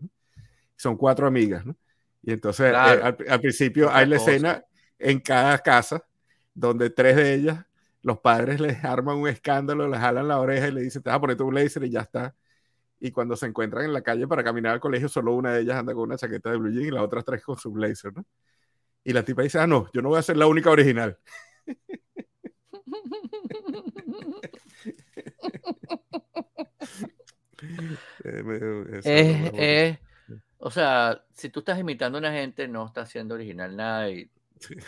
[0.75, 1.75] Son cuatro amigas, ¿no?
[2.23, 4.63] Y entonces eh, al, principio hay la escena
[4.97, 6.05] en cada casa
[6.53, 7.65] donde tres de ellas,
[8.01, 11.17] los padres les arman un escándalo, les jalan la oreja y le dicen, te vas
[11.17, 12.35] a poner tu blazer y ya está.
[12.99, 15.77] Y cuando se encuentran en la calle para caminar al colegio, solo una de ellas
[15.77, 18.25] anda con una chaqueta de blue jean y las otras tres con su blazer, ¿no?
[19.03, 21.17] Y la tipa dice, ah, no, yo no voy a ser la única original.
[28.25, 29.97] Eh,
[30.57, 34.29] o sea, si tú estás imitando a una gente, no estás siendo original nada y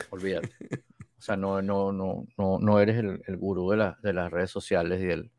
[0.09, 0.49] olvídate.
[1.17, 4.31] O sea, no, no, no, no, no eres el, el gurú de, la, de, las
[4.31, 5.31] redes sociales y, el,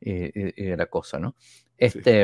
[0.00, 1.34] y, de la cosa, ¿no?
[1.78, 2.22] Este,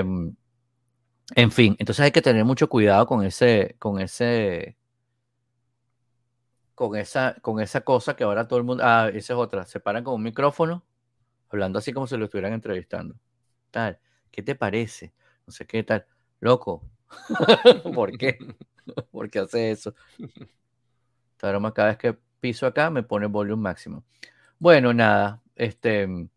[1.34, 4.76] en fin, entonces hay que tener mucho cuidado con ese, con ese,
[6.76, 8.84] con esa, con esa cosa que ahora todo el mundo.
[8.86, 9.64] Ah, esa es otra.
[9.64, 10.84] Se paran con un micrófono,
[11.48, 13.16] hablando así como si lo estuvieran entrevistando.
[13.70, 13.98] Tal,
[14.30, 15.14] ¿qué te parece?
[15.46, 16.06] No sé qué tal.
[16.38, 16.84] Loco.
[17.94, 18.38] ¿Por qué?
[19.10, 19.94] ¿Por qué hace eso?
[21.38, 24.04] cada vez que piso acá me pone volumen máximo.
[24.58, 25.42] Bueno, nada.
[25.54, 26.28] Este.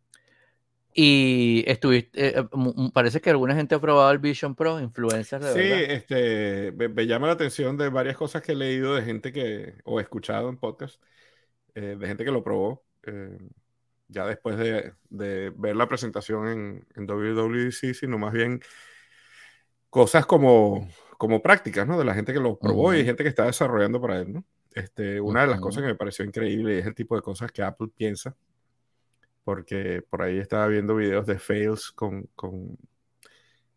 [1.01, 5.53] Y estuviste, eh, eh, parece que alguna gente ha probado el Vision Pro, influencers de
[5.53, 9.75] sí, este, me, llama la atención de varias cosas que he leído de gente que,
[9.85, 11.01] o escuchado en podcast,
[11.73, 12.83] eh, de gente que lo probó,
[14.09, 18.59] ya después de, de, ver la presentación en, en, WWDC, sino más bien
[19.89, 20.85] cosas como,
[21.17, 21.97] como prácticas, ¿no?
[21.97, 24.43] De la gente que lo probó y gente que está desarrollando para él, ¿no?
[24.75, 27.63] Este, una de las cosas que me pareció increíble es el tipo de cosas que
[27.63, 28.35] Apple piensa
[29.43, 32.78] porque por ahí estaba viendo videos de fails con, con,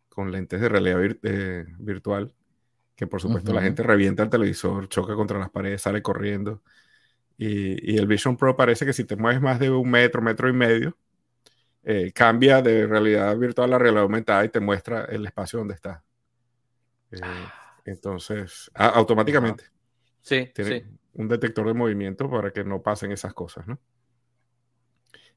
[0.09, 2.33] con lentes de realidad eh, virtual,
[2.95, 6.61] que por supuesto la gente revienta el televisor, choca contra las paredes, sale corriendo.
[7.37, 10.47] Y, y, el Vision Pro parece que si te mueves más de un metro, metro
[10.47, 10.95] y medio,
[11.85, 16.01] eh, cambia de realidad virtual a realidad aumentada y te muestra el espacio donde está.
[17.11, 17.75] Eh, ah.
[17.83, 19.65] entonces, automáticamente.
[20.21, 23.79] Sí, tiene un detector de movimiento para que no pasen esas cosas, ¿no?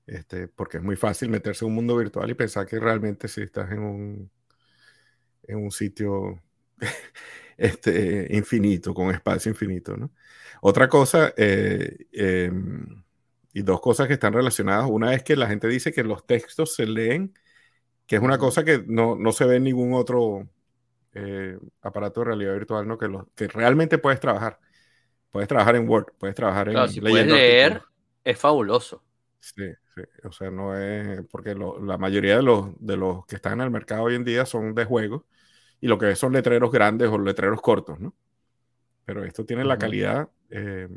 [0.07, 3.43] Este, porque es muy fácil meterse en un mundo virtual y pensar que realmente si
[3.43, 4.31] estás en un,
[5.43, 6.41] en un sitio
[7.57, 9.97] este, infinito, con espacio infinito.
[9.97, 10.13] ¿no?
[10.61, 13.05] Otra cosa, eh, em,
[13.53, 14.87] y dos cosas que están relacionadas.
[14.89, 17.35] Una es que la gente dice que los textos se leen,
[18.07, 20.49] que es una cosa que no, no se ve en ningún otro
[21.15, 22.99] eh, aparato de realidad virtual, ¿no?
[22.99, 24.61] Que, lo, que realmente puedes trabajar.
[25.31, 26.89] Puedes trabajar en Word, puedes trabajar en...
[26.89, 27.83] si puedes leer,
[28.23, 29.03] es fabuloso.
[29.41, 29.65] Sí,
[29.97, 31.23] sí, o sea, no es...
[31.31, 34.47] Porque la mayoría de los, de los que están en el mercado hoy en día
[34.47, 35.23] son de juegos
[35.81, 38.15] y lo que son letreros grandes o letreros cortos, ¿no?
[39.05, 40.89] Pero esto tiene la calidad eh,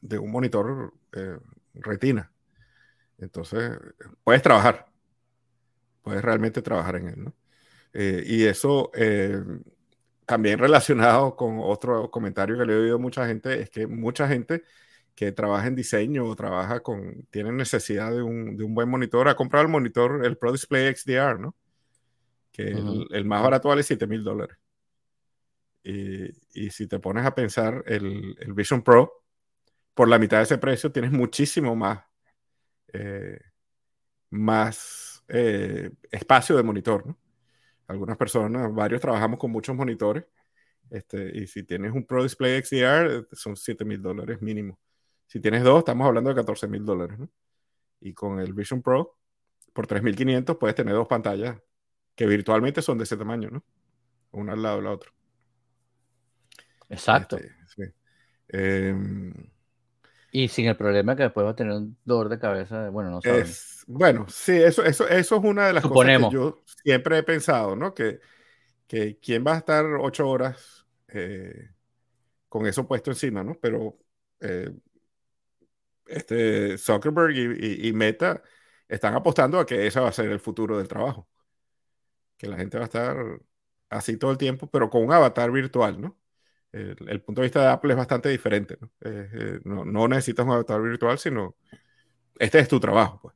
[0.00, 1.38] de un monitor eh,
[1.74, 2.30] retina.
[3.18, 3.72] Entonces,
[4.22, 4.86] puedes trabajar,
[6.02, 7.34] puedes realmente trabajar en él, ¿no?
[7.92, 9.42] Eh, y eso eh,
[10.26, 14.28] también relacionado con otro comentario que le he oído a mucha gente, es que mucha
[14.28, 14.62] gente
[15.18, 19.26] que trabaja en diseño o trabaja con, tiene necesidad de un, de un buen monitor,
[19.28, 21.56] ha comprado el monitor, el Pro Display XDR, ¿no?
[22.52, 24.56] Que el, más barato vale 7 mil dólares.
[25.82, 29.24] Y, y, si te pones a pensar, el, el Vision Pro
[29.92, 32.04] por la mitad de ese precio tienes muchísimo más,
[32.92, 33.40] eh,
[34.30, 37.04] más eh, espacio de monitor.
[37.08, 37.18] ¿no?
[37.88, 40.26] Algunas personas, varios trabajamos con muchos monitores.
[40.90, 44.78] Este, y si tienes un Pro Display XDR, son 7 mil dólares mínimo.
[45.28, 47.18] Si tienes dos, estamos hablando de 14 mil dólares.
[47.18, 47.28] ¿no?
[48.00, 49.16] Y con el Vision Pro,
[49.72, 51.56] por 3.500 puedes tener dos pantallas
[52.14, 53.64] que virtualmente son de ese tamaño, ¿no?
[54.32, 55.12] Una al lado de la otra.
[56.88, 57.36] Exacto.
[57.36, 57.82] Este, sí.
[58.48, 59.32] Em,
[60.32, 63.22] y sin el problema que después va a tener un dolor de cabeza, bueno, no
[63.22, 63.84] sabes.
[63.86, 67.76] bueno, sí, eso, eso, eso es una de las cosas que yo siempre he pensado,
[67.76, 67.94] ¿no?
[67.94, 68.20] Que,
[68.86, 71.70] que quién va a estar ocho horas eh,
[72.48, 73.54] con eso puesto encima, ¿no?
[73.60, 73.96] Pero
[74.40, 74.70] eh,
[76.08, 78.42] este Zuckerberg y, y, Meta
[78.88, 81.28] están apostando a que ese va a ser el futuro del trabajo.
[82.36, 83.16] Que la gente va a estar
[83.90, 86.18] así todo el tiempo, pero con un avatar virtual, ¿no?
[86.72, 88.76] el, punto de vista de Apple es bastante diferente.
[88.80, 88.90] ¿no?
[89.00, 91.56] Eh, no, necesitas un avatar virtual, sino
[92.38, 93.20] este es tu trabajo.
[93.22, 93.34] Pues.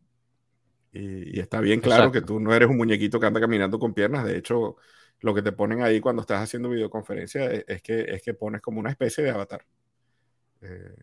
[0.93, 4.25] Y, está bien claro que tú no eres un muñequito que anda caminando con piernas.
[4.25, 4.77] De hecho,
[5.21, 8.81] lo que te ponen ahí cuando estás haciendo videoconferencia es, que, es que pones como
[8.81, 9.65] una especie de avatar.
[10.61, 10.95] Eh,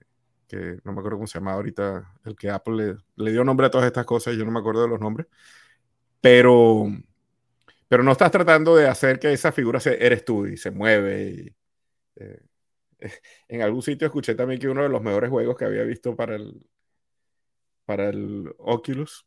[0.49, 3.71] que no me acuerdo cómo se llama ahorita, el que Apple le, dio nombre a
[3.71, 5.27] todas estas cosas, yo no me acuerdo de los nombres.
[6.21, 6.87] Pero,
[7.87, 11.55] pero no estás tratando de hacer que esa figura se, eres tú y se mueve
[12.15, 12.43] este,
[13.47, 16.35] en algún sitio escuché también que uno de los mejores juegos que había visto para
[16.35, 16.67] el,
[17.85, 19.25] para el Oculus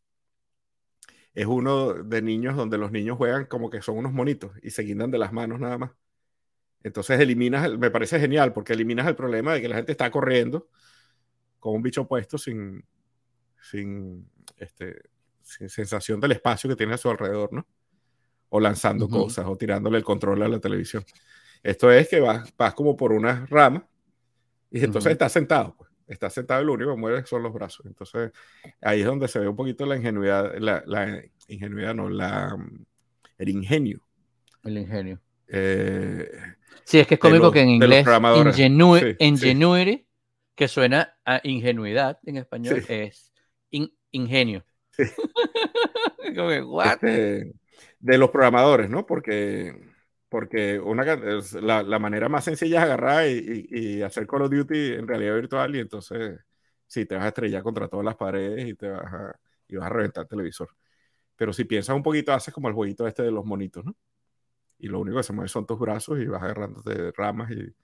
[1.34, 4.82] es uno de niños donde los niños juegan como que son unos monitos y se
[4.82, 5.92] guindan de las manos nada más.
[6.82, 10.68] Entonces eliminas, me parece genial porque eliminas el problema de que la gente está corriendo
[11.62, 12.84] con un bicho puesto sin,
[13.70, 15.00] sin, este,
[15.42, 17.64] sin sensación del espacio que tiene a su alrededor, ¿no?
[18.48, 21.04] O lanzando cosas o tirándole el control a la televisión.
[21.62, 23.86] Esto es que vas, vas como por una rama
[24.72, 25.76] y entonces estás sentado.
[25.78, 25.88] Pues.
[26.08, 27.86] Estás sentado y lo único que mueves son los brazos.
[27.86, 28.32] Entonces
[28.80, 32.56] ahí es donde se ve un poquito la ingenuidad, la, ingenuidad, no, la,
[33.38, 34.04] el ingenio.
[34.64, 35.20] El ingenio.
[35.46, 36.28] Eh,
[36.82, 38.04] sí, es que es cómico que en inglés
[39.20, 40.06] ingenuity,
[40.54, 43.32] que suena a ingenuidad en español, es
[43.70, 44.64] ingenio.
[46.24, 47.52] Este,
[47.98, 49.04] de los programadores, ¿no?
[49.04, 49.92] Porque
[50.28, 54.94] porque una, la, la, manera más sencilla es agarrar y, y, hacer Call of Duty
[54.94, 56.40] en realidad virtual y entonces
[56.86, 59.38] sí, te vas a estrellar contra todas las paredes y te vas a,
[59.68, 60.70] y vas a reventar el televisor.
[61.36, 63.94] Pero si piensas un poquito, haces como el jueguito este de los monitos, ¿no?
[64.78, 67.74] Y lo único que se mueve son tus brazos y vas agarrándote ramas y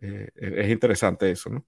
[0.00, 1.64] eh, es interesante eso, ¿no?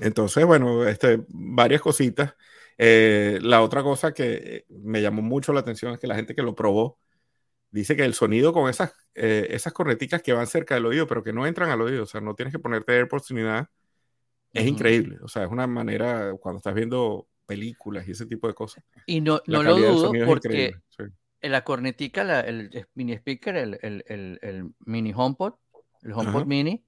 [0.00, 2.34] Entonces, bueno, este, varias cositas.
[2.76, 6.42] Eh, la otra cosa que me llamó mucho la atención es que la gente que
[6.42, 6.98] lo probó,
[7.70, 11.22] dice que el sonido con esas, eh, esas corneticas que van cerca del oído, pero
[11.22, 13.70] que no entran al oído, o sea, no tienes que ponerte AirPods ni nada,
[14.52, 15.18] es increíble.
[15.22, 18.84] O sea, es una manera, cuando estás viendo películas y ese tipo de cosas.
[19.06, 20.74] Y no, no lo dudo porque
[21.40, 25.54] la cornetica, el mini speaker, el, el, el, mini HomePod,
[26.02, 26.84] el HomePod mini,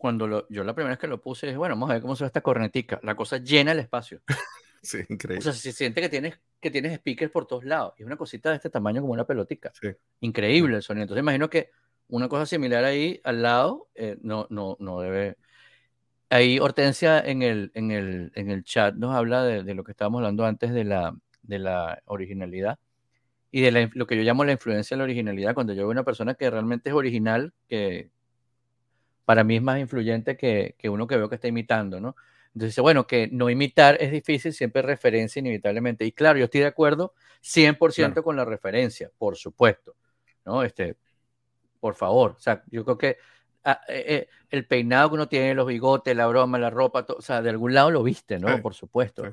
[0.00, 2.16] cuando lo, yo la primera vez que lo puse, dije, bueno, vamos a ver cómo
[2.16, 2.98] se ve esta cornetica.
[3.02, 4.22] La cosa llena el espacio.
[4.82, 5.40] Sí, increíble.
[5.40, 7.92] O sea, se siente que tienes, que tienes speakers por todos lados.
[7.98, 9.70] Y es una cosita de este tamaño como una pelotica.
[9.78, 9.88] Sí.
[10.20, 11.02] Increíble el sonido.
[11.02, 11.68] Entonces imagino que
[12.08, 15.36] una cosa similar ahí al lado eh, no, no, no debe...
[16.30, 19.90] Ahí Hortensia en el, en el, en el chat nos habla de, de, lo que
[19.90, 22.78] estábamos hablando antes de la, de la originalidad
[23.50, 25.52] y de lo que yo llamo la influencia de la originalidad.
[25.52, 28.08] Cuando yo veo una persona que realmente es original, que
[29.24, 32.16] para mí es más influyente que, que uno que veo que está imitando, ¿no?
[32.54, 36.04] Entonces bueno, que no imitar es difícil, siempre referencia inevitablemente.
[36.04, 39.94] Y claro, yo estoy de acuerdo 100% con la referencia, por supuesto,
[40.44, 40.62] ¿no?
[40.62, 40.96] Este,
[41.78, 43.18] por favor, o sea, yo creo que
[43.64, 47.22] ah, eh, eh, el peinado que uno tiene, los bigotes, la broma, la ropa, o
[47.22, 48.60] sea, de algún lado lo viste, ¿no?
[48.60, 49.32] por supuesto.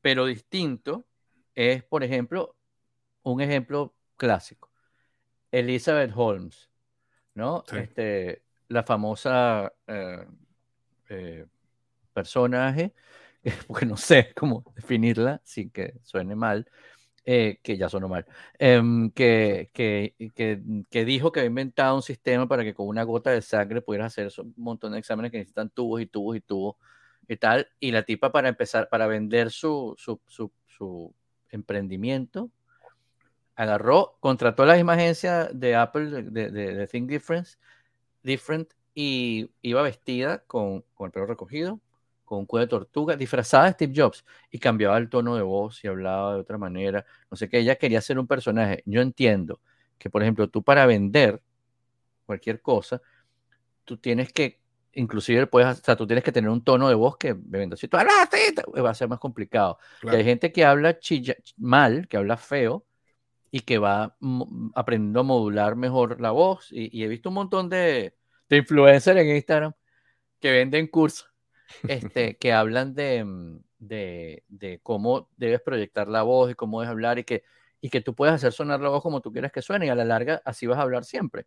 [0.00, 1.06] pero distinto
[1.54, 2.56] es, por ejemplo,
[3.22, 4.70] un ejemplo clásico.
[5.50, 6.70] Elizabeth Holmes,
[7.34, 7.64] ¿no?
[7.72, 11.46] Este, la famosa eh,
[12.12, 12.94] personaje,
[13.66, 16.66] porque no sé cómo definirla sin que suene mal,
[17.24, 18.26] eh, que ya sonó mal,
[18.58, 20.14] em, que, que,
[20.90, 24.12] que, dijo que había inventado un sistema para que con una gota de sangre pudieras
[24.18, 26.76] hacer un montón de exámenes que necesitan tubos y tubos y tubos
[27.28, 27.68] y tal.
[27.80, 31.14] Y la tipa para empezar, para vender su, su, su,
[31.50, 32.50] emprendimiento,
[33.56, 37.58] agarró, contrató a la misma agencia de Apple, de, de, Think Difference,
[38.22, 41.80] Different, y iba vestida con, con el pelo recogido,
[42.24, 45.82] con un cuello de tortuga, disfrazada de Steve Jobs, y cambiaba el tono de voz
[45.84, 47.06] y hablaba de otra manera.
[47.30, 48.82] No sé qué, ella quería ser un personaje.
[48.86, 49.60] Yo entiendo
[49.98, 51.40] que, por ejemplo, tú para vender
[52.26, 53.00] cualquier cosa,
[53.84, 54.60] tú tienes que,
[54.92, 57.34] inclusive puedes, o sea, tú tienes que tener un tono de voz que.
[57.76, 58.28] Si tú hablas
[58.84, 59.78] va a ser más complicado.
[60.06, 62.84] hay gente que habla chilla, mal, que habla feo,
[63.50, 64.16] y que va
[64.74, 66.68] aprendiendo a modular mejor la voz.
[66.70, 68.16] Y, he visto un montón de,
[68.48, 69.72] de influencers en Instagram
[70.40, 71.28] que venden cursos
[71.88, 77.18] este, que hablan mm, de, de, cómo debes proyectar la voz y cómo debes hablar
[77.18, 77.44] y que,
[77.80, 79.94] y que tú puedes hacer sonar la voz como tú quieras que suene y a
[79.94, 81.46] la larga así vas a hablar siempre.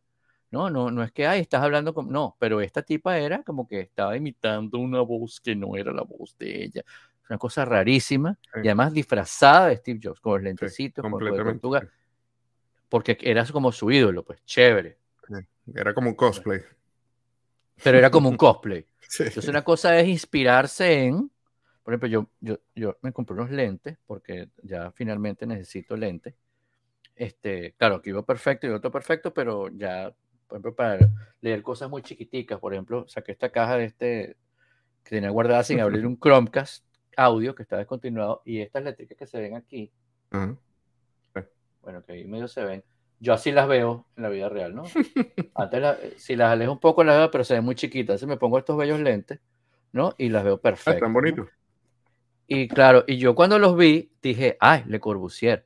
[0.52, 2.10] No, no, no es que, ay, estás hablando con...
[2.10, 6.02] No, pero esta tipa era como que estaba imitando una voz que no era la
[6.04, 6.84] voz de ella.
[7.32, 11.90] Una cosa rarísima y además disfrazada de Steve Jobs, con los lentecitos, con el tortuga,
[12.90, 14.98] porque era como su ídolo, pues chévere.
[15.74, 16.60] Era como un cosplay.
[17.82, 18.86] Pero era como un cosplay.
[19.18, 21.32] Entonces una cosa es inspirarse en,
[21.84, 26.36] por ejemplo, yo, yo, yo me compré unos lentes porque ya finalmente necesito lentes.
[27.16, 30.14] Este, claro, aquí veo perfecto y otro perfecto, pero ya,
[30.48, 34.36] por ejemplo, para leer cosas muy chiquiticas, por ejemplo, saqué esta caja de este
[35.06, 36.91] que tenía guardada sin abrir un Chromecast
[37.24, 39.92] audio que está descontinuado y estas eléctricas que se ven aquí,
[41.82, 42.84] bueno, que ahí medio se ven,
[43.20, 44.84] yo así las veo en la vida real, ¿no?
[45.56, 48.16] Antes, si las alejo un poco, las veo, pero se ven muy chiquitas.
[48.16, 49.40] Entonces me pongo estos bellos lentes,
[49.92, 50.16] ¿no?
[50.18, 50.96] Y las veo ah, perfectas.
[50.96, 51.50] Están bonitos.
[52.48, 55.66] Y claro, y yo cuando los vi, dije, ay, Le Corbusier,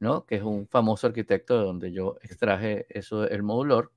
[0.00, 0.24] ¿no?
[0.24, 3.92] Que es un famoso arquitecto de donde yo extraje eso, el modulor,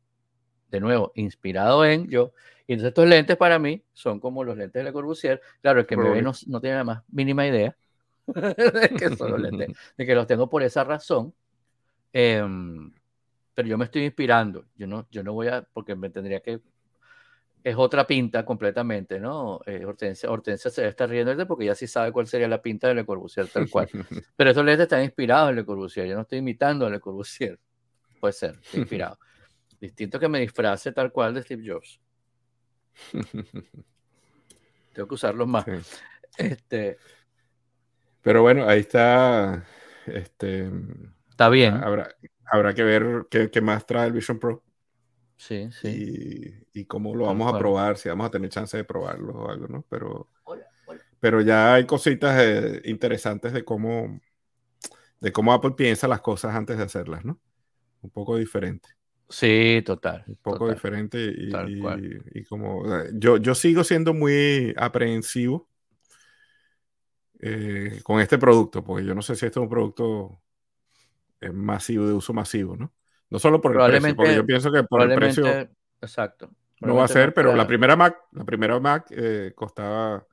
[0.69, 2.34] de nuevo, inspirado en yo.
[2.67, 5.41] Y entonces estos lentes para mí son como los lentes de Le Corbusier.
[5.62, 7.75] Claro, el que me ve no, no, tiene la más mínima idea
[8.27, 11.34] de que son los lentes, de que los tengo por esa razón.
[12.12, 12.91] Em,
[13.53, 14.65] pero yo me estoy inspirando.
[14.75, 16.60] Yo no, yo no voy a, porque me tendría que.
[17.63, 19.60] Es otra pinta completamente, ¿no?
[19.65, 22.95] Eh, Hortensia, Hortensia se está riendo porque ya sí sabe cuál sería la pinta de
[22.95, 23.89] Le Corbusier, tal cual.
[24.36, 26.08] pero esos lentes están inspirados en Le Corbusier.
[26.08, 27.60] Yo no estoy imitando a Le Corbusier.
[28.19, 29.17] Puede ser, inspirado.
[29.80, 32.00] Distinto que me disfrace tal cual de Steve Jobs.
[34.94, 35.66] Tengo que usarlos más.
[36.38, 36.98] Este,
[38.28, 39.66] pero bueno, ahí está.
[40.06, 40.70] Este,
[41.30, 41.76] está bien.
[41.76, 42.10] Habrá,
[42.46, 44.66] habrá que ver qué, más trae el Vision Pro.
[45.38, 46.54] Sí, sí.
[46.74, 49.68] Y, cómo lo vamos a probar, si vamos a tener chance de probarlo o algo,
[49.70, 49.86] ¿no?
[49.88, 50.30] Pero,
[51.22, 54.20] pero ya hay cositas eh, interesantes de cómo,
[55.22, 57.40] de cómo Apple piensa las cosas antes de hacerlas, ¿no?
[58.02, 58.97] Un poco diferente.
[59.30, 60.24] Sí, total.
[60.28, 61.52] Un poco diferente y,
[62.34, 65.68] y, como yo, yo sigo siendo muy aprehensivo
[67.40, 70.42] eh, con este producto, porque yo no sé si este es un producto
[71.54, 72.94] masivo, de uso masivo, ¿no?
[73.30, 75.46] No solo por el precio, porque yo pienso que por el precio.
[76.02, 76.50] Exacto.
[76.80, 80.26] No va a ser, pero la primera Mac, la primera Mac eh, costaba,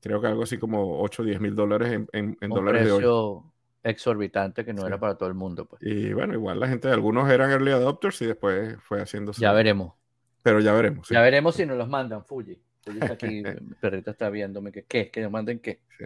[0.00, 2.92] creo que algo así como 8 o 10 mil dólares en, en, en dólares de
[2.92, 3.42] hoy.
[3.84, 5.66] Exorbitante que no era para todo el mundo.
[5.66, 5.82] Pues.
[5.82, 9.40] Y bueno, igual la gente, algunos eran early adopters y después fue haciéndose.
[9.40, 9.94] Ya veremos.
[10.42, 11.08] Pero ya veremos.
[11.08, 12.60] Ya veremos si nos los mandan, Fuji.
[12.82, 13.42] Fuji está aquí,
[13.80, 15.82] perrita está viéndome que qué, que nos manden qué.
[15.98, 16.04] Sí.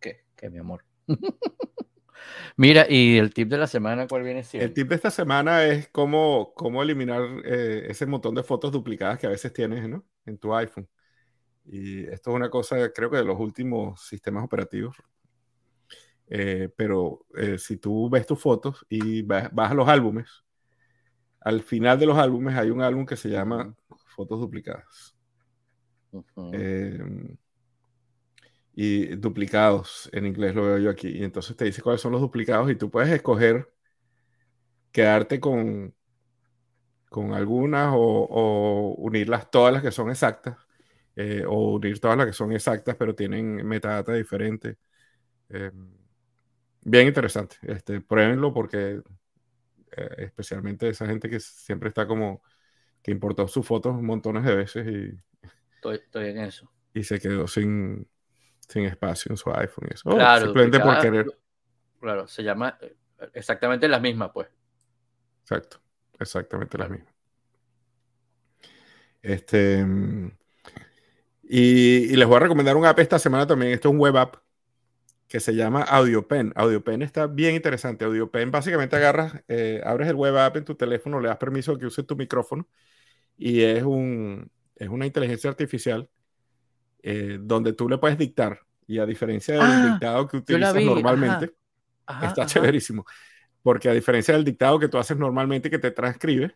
[0.00, 0.24] ¿Qué?
[0.34, 0.84] ¿Qué, mi amor?
[2.56, 4.66] Mira, y el tip de la semana, ¿cuál viene siendo?
[4.66, 9.18] El tip de esta semana es cómo, cómo eliminar eh, ese montón de fotos duplicadas
[9.18, 10.04] que a veces tienes ¿no?
[10.24, 10.88] en tu iPhone.
[11.66, 14.96] Y esto es una cosa, creo que de los últimos sistemas operativos.
[16.28, 20.44] Eh, pero eh, si tú ves tus fotos y vas, a los álbumes,
[21.40, 23.74] al final de los álbumes hay un álbum que se llama
[24.14, 25.14] Fotos Duplicadas
[28.76, 31.08] y duplicados, en inglés lo veo yo aquí.
[31.08, 33.72] Y entonces te dice cuáles son los duplicados y tú puedes escoger
[34.90, 35.94] quedarte con,
[37.08, 40.56] con algunas o, unirlas todas las que son exactas
[41.16, 44.78] eh, o unir todas las que son exactas, pero tienen metadata diferente.
[46.84, 47.56] Eh, bien interesante.
[47.62, 49.00] Este, pruébenlo porque
[49.96, 52.42] eh, especialmente esa gente que siempre está como
[53.02, 56.70] que importó sus fotos montones de veces y estoy, en eso.
[56.94, 58.08] Y se quedó sin,
[58.68, 59.88] sin espacio en su iPhone.
[59.92, 60.08] eso.
[60.08, 61.26] Oh, claro, simplemente por querer.
[62.00, 62.78] Claro, se llama
[63.32, 64.48] exactamente la misma, pues.
[65.42, 65.80] Exacto,
[66.18, 67.14] exactamente la misma.
[69.22, 69.84] Este.
[71.42, 73.72] Y, les voy a recomendar un app esta semana también.
[73.72, 74.36] Esto es un web app
[75.28, 76.52] que se llama AudioPen.
[76.54, 78.04] AudioPen está bien interesante.
[78.04, 81.86] AudioPen básicamente agarras, eh, abres el web app en tu teléfono, le das permiso que
[81.86, 82.68] use tu micrófono
[83.36, 86.08] y es, un, es una inteligencia artificial
[87.02, 91.54] eh, donde tú le puedes dictar y a diferencia del ah, dictado que utilizas normalmente,
[92.22, 93.04] está chéverísimo.
[93.62, 96.54] Porque a diferencia del dictado que tú haces normalmente que te transcribe,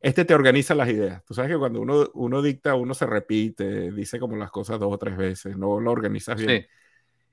[0.00, 1.22] este te organiza las ideas.
[1.26, 4.90] Tú sabes que cuando uno, uno dicta, uno se repite, dice como las cosas dos
[4.90, 6.66] o tres veces, no lo organizas bien.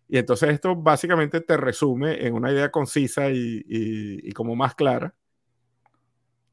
[0.09, 5.13] Y entonces esto básicamente te resume en una idea concisa y, y, como más clara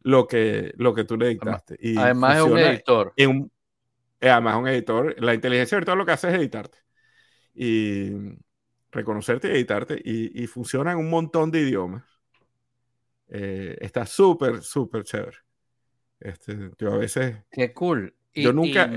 [0.01, 1.77] lo que, lo que tú le dictaste.
[1.81, 3.13] Y además es un editor.
[3.17, 3.51] En
[4.21, 5.15] eh, además un editor.
[5.23, 6.79] La inteligencia virtual lo que hace es editarte.
[7.55, 8.11] Y
[8.91, 10.01] reconocerte y editarte.
[10.05, 12.05] Y, y funciona en un montón de idiomas.
[13.29, 15.39] Eh, está súper, súper chévere.
[16.21, 17.37] Este, yo a veces.
[17.51, 18.15] Qué cool.
[18.35, 18.91] yo nunca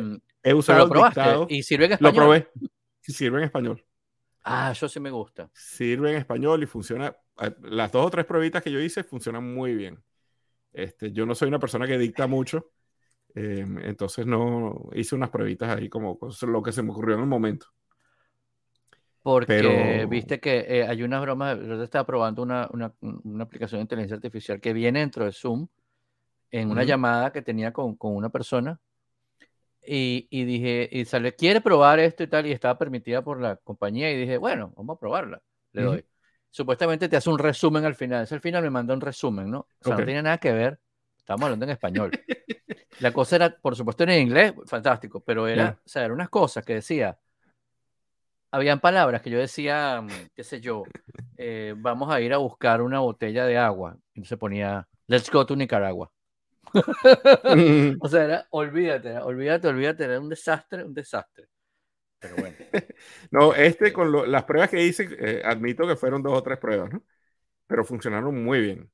[0.44, 1.48] he usado el dictado.
[1.50, 2.14] ¿Y sirve en español?
[2.14, 2.48] Lo probé.
[3.02, 3.86] Sirve en español.
[4.50, 5.50] Ah, yo sí me gusta.
[5.54, 7.16] Sirve en español y funciona.
[7.64, 10.02] Las dos o tres pruebitas que yo hice funcionan muy bien.
[10.72, 12.72] Este, yo no soy una persona que dicta mucho.
[13.36, 16.18] Em, entonces no hice unas pruebitas ahí como
[16.48, 17.68] lo que se me ocurrió en el momento.
[19.22, 23.82] Porque viste que eh, hay unas bromas, yo estaba probando una, una, una, aplicación de
[23.82, 25.68] inteligencia artificial que viene dentro de Zoom
[26.50, 28.80] en una llamada que tenía con, con una persona
[29.88, 33.56] y, y, dije, y sale, quiere probar esto y tal, y estaba permitida por la
[33.56, 36.06] compañía y dije, bueno, vamos a probarla, le doy.
[36.50, 39.60] Supuestamente te hace un resumen al final, es al final me manda un resumen, ¿no?
[39.60, 40.80] O sea, no tiene nada que ver,
[41.18, 42.12] estamos hablando en español.
[43.00, 46.66] la cosa era, por supuesto, en inglés, fantástico, pero era, o sea, eran unas cosas
[46.66, 47.18] que decía,
[48.52, 50.84] habían palabras que yo decía, mm, qué sé yo,
[51.38, 55.46] eh, vamos a ir a buscar una botella de agua, y se ponía, let's go
[55.46, 56.12] to Nicaragua.
[58.02, 61.48] o sea, era, olvídate, olvídate, olvídate, era un desastre, un desastre.
[62.20, 62.56] Pero bueno.
[63.32, 66.92] no, este con las pruebas que hice, eh, admito que fueron dos o tres pruebas,
[66.92, 67.04] ¿no?
[67.68, 68.92] Pero funcionaron muy bien.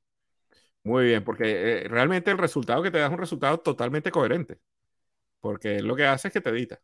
[0.84, 4.58] Muy bien, porque eh, realmente el resultado que te da es un resultado totalmente coherente.
[5.40, 6.80] Porque lo que hace es que te edita.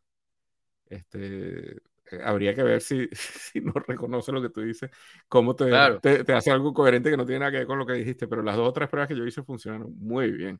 [0.85, 4.89] Este, eh, habría que ver si, si, no reconoce lo que tú dices,
[5.27, 5.71] cómo te,
[6.01, 8.27] te, te, hace algo coherente que no tiene nada que ver con lo que dijiste.
[8.27, 10.59] Pero las dos o tres pruebas que yo hice funcionaron muy bien.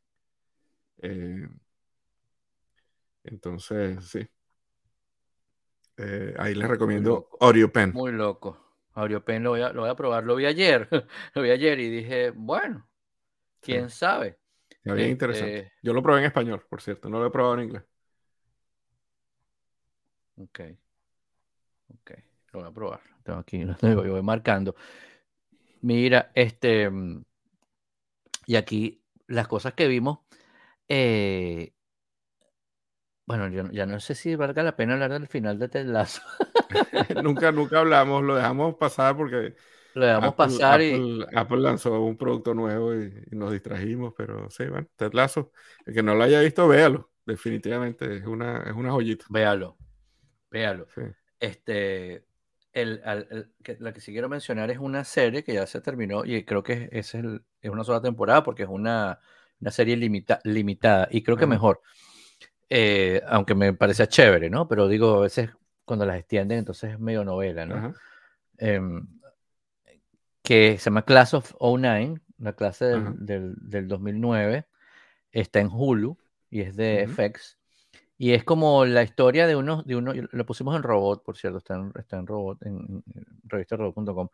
[1.02, 1.48] Eh,
[3.24, 4.28] entonces, sí.
[5.98, 7.92] Eh, ahí les recomiendo AudioPen.
[7.94, 8.58] Muy loco.
[8.94, 10.24] AudioPen lo voy a, lo voy a probar.
[10.24, 10.88] Lo vi ayer.
[11.34, 12.88] lo vi ayer y dije, bueno,
[13.60, 14.40] quién sabe.
[14.84, 15.74] bien este, interesante.
[15.82, 17.10] Yo lo probé en español, por cierto.
[17.10, 17.84] No lo he probado en inglés.
[20.38, 20.60] Ok.
[22.00, 22.12] Ok.
[22.54, 23.02] Lo voy a probar.
[23.24, 24.76] Tengo aquí, lo voy marcando.
[25.82, 26.90] Mira, este.
[26.90, 27.24] Mm,
[28.48, 30.20] y aquí las cosas que vimos
[30.94, 31.74] eh,
[33.26, 35.88] bueno, yo ya no sé si valga la pena hablar del final de Ted
[37.24, 39.56] nunca, nunca hablamos, lo dejamos pasar porque
[39.94, 44.86] lo dejamos pasar y Apple lanzó un producto nuevo y, nos distrajimos, pero sí, bueno,
[44.98, 45.12] Ted
[45.86, 49.24] el que no lo haya visto, véalo, definitivamente, es una, es una joyita.
[49.30, 49.78] Véalo,
[50.50, 50.88] véalo.
[51.40, 52.26] Este,
[52.74, 53.02] el,
[53.80, 56.90] la que sí quiero mencionar es una serie que ya se terminó y creo que
[56.92, 57.26] es, es,
[57.62, 59.22] es una sola temporada porque es una
[59.62, 61.82] una serie limitada y creo que mejor.
[62.70, 64.68] Eh, aunque me parece chévere, ¿no?
[64.68, 65.50] Pero digo, a veces
[65.86, 67.94] cuando las extienden, entonces es medio novela, ¿no?
[68.58, 69.06] Em,
[70.42, 74.66] que se llama Class of 09, la clase del, del, 2009,
[75.32, 76.18] está en Hulu
[76.50, 77.60] y es de FX.
[78.18, 81.58] Y es como la historia de unos, de uno, lo pusimos en Robot, por cierto,
[81.58, 84.30] está en, está en Robot, en, en revistarobot.com,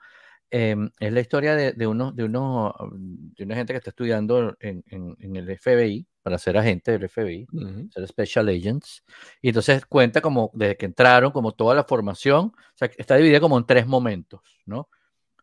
[0.50, 4.56] Em, es la historia de, de, uno, de, uno, de una gente que está estudiando
[4.62, 7.48] en, en, el FBI para ser agente del FBI,
[7.92, 9.04] ser Special Agents.
[9.42, 13.42] Y entonces cuenta como desde que entraron, como toda la formación, o sea, está dividida
[13.42, 14.90] como en tres momentos, ¿no?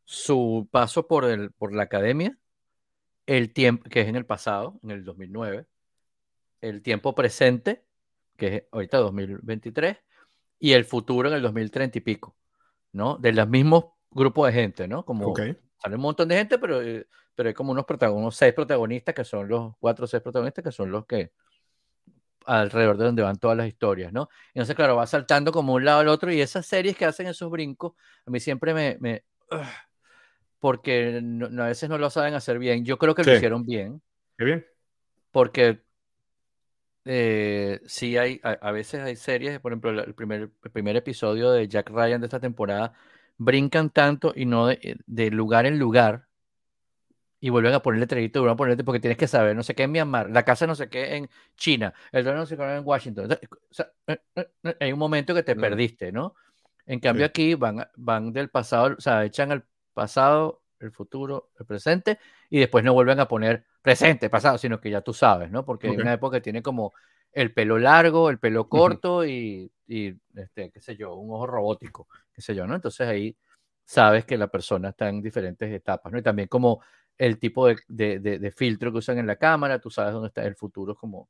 [0.05, 2.39] Su paso por, el, por la academia,
[3.27, 5.67] el tiempo, que es en el pasado, en el 2009,
[6.63, 7.85] el tiempo presente,
[8.37, 9.99] que es ahorita 2023,
[10.59, 12.37] y el futuro en el 2030 y pico,
[12.93, 13.19] ¿no?
[13.19, 15.05] De los mismos grupo de gente, ¿no?
[15.05, 19.15] Como sale un montón de gente, pero, eh, pero hay como unos, protagonistas, seis protagonistas
[19.15, 21.33] que son los cuatro o seis protagonistas que son los que
[22.47, 24.29] alrededor de donde van todas las historias, ¿no?
[24.53, 27.51] Entonces, claro, va saltando como un lado al otro y esas series que hacen esos
[27.51, 27.93] brincos,
[28.27, 28.97] a mí siempre me...
[29.01, 29.25] me
[30.61, 31.21] porque
[31.59, 32.87] a veces no lo saben hacer bien.
[32.87, 34.01] Yo creo que lo hicieron bien.
[34.39, 34.67] Qué bien.
[35.31, 35.83] Porque
[37.05, 41.69] eh, sí hay, a, veces hay series, por ejemplo, el primer, el primer episodio de
[41.69, 42.95] Jack Ryan de esta temporada,
[43.37, 46.27] brincan tanto y no de, de lugar en lugar,
[47.45, 49.83] y vuelven a ponerle letrerito, vuelven a ponerle porque tienes que saber, no sé qué
[49.83, 51.29] en Myanmar, la casa no sé qué en
[51.59, 53.33] China, el no sé qué en Washington.
[53.33, 53.39] Eh,
[54.07, 56.35] eh, eh, hay un momento que te perdiste, ¿no?
[56.87, 59.63] En cambio aquí van, van del pasado, o sea, echan el
[59.93, 62.19] pasado, el futuro, el presente,
[62.49, 65.67] y después no vuelven a poner presente, pasado, sino que ya tú sabes, ¿no?
[65.67, 66.95] Porque hay una época que tiene como
[67.35, 72.09] el pelo largo, el pelo corto y, y, este, qué sé yo, un ojo robótico,
[72.33, 72.75] qué sé yo, ¿no?
[72.75, 73.37] Entonces ahí
[73.85, 76.19] sabes que la persona está en diferentes etapas, ¿no?
[76.19, 76.81] Y también como
[77.19, 80.45] el tipo de, de, de, filtro que usan en la cámara, tú sabes dónde está
[80.45, 81.29] el futuro, como,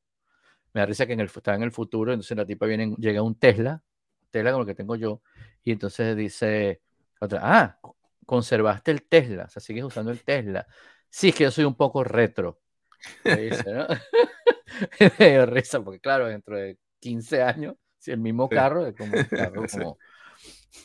[0.72, 3.22] me da risa que en el, está en el futuro, entonces la tipa viene, llega
[3.22, 3.82] un Tesla,
[4.30, 5.22] Tesla como el que tengo yo,
[5.62, 6.82] y entonces dice,
[7.20, 7.78] otra, ah,
[8.26, 10.66] conservaste el Tesla, o sea, sigues usando el Tesla.
[11.08, 12.60] Sí, es que yo soy un poco retro.
[13.24, 13.86] dice, ¿no?
[15.18, 19.16] me dio risa, porque claro, dentro de 15 años, si el mismo carro es como
[19.16, 19.98] un carro como...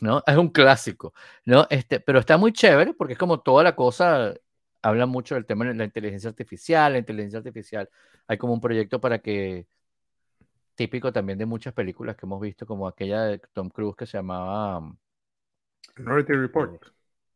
[0.00, 0.22] ¿no?
[0.26, 1.12] Es un clásico,
[1.44, 1.66] ¿no?
[1.68, 4.34] Este, pero está muy chévere porque es como toda la cosa
[4.82, 7.88] habla mucho del tema de la inteligencia artificial, la inteligencia artificial.
[8.26, 9.66] Hay como un proyecto para que,
[10.74, 14.18] típico también de muchas películas que hemos visto, como aquella de Tom Cruise que se
[14.18, 14.80] llamaba...
[15.96, 16.82] Minority Report.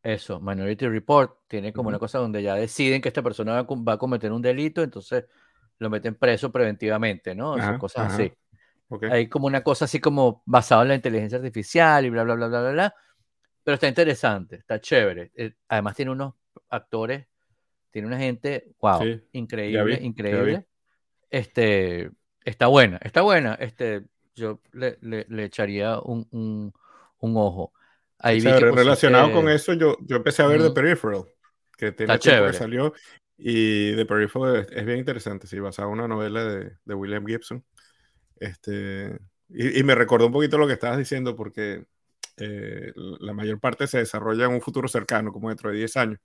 [0.03, 1.39] Eso, Minority Report.
[1.49, 4.83] Tiene como una cosa donde ya deciden que esta persona va, a cometer un delito,
[4.83, 5.25] entonces
[5.79, 7.57] lo meten preso preventivamente, ¿no?
[7.79, 8.33] cosas así.
[9.11, 12.49] Hay como una cosa así como basada en la inteligencia artificial y bla, bla, bla,
[12.49, 12.95] bla, bla, bla.
[13.63, 15.33] Pero está interesante, está chévere.
[15.35, 16.35] Eh, además tiene unos
[16.69, 17.27] actores
[17.95, 19.01] tiene una gente, wow,
[19.31, 20.67] increíble, increíble.
[21.31, 22.11] Este,
[22.45, 23.55] está buena, está buena.
[23.55, 24.03] Este,
[24.35, 26.75] yo le, le, echaría un, un,
[27.21, 27.73] un, ojo.
[28.19, 31.27] Ahí relacionado con eso, yo, yo empecé a ver The Peripheral,
[31.79, 32.93] que tiene tiempo que salió.
[33.37, 37.65] Y The Peripheral es, bien interesante, sí, basado en una novela de, de William Gibson.
[38.37, 39.19] Este,
[39.49, 41.85] y, y, me recordó un poquito lo que estabas diciendo, porque
[42.37, 46.21] eh, la mayor parte se desarrolla en un futuro cercano, como dentro de 10 años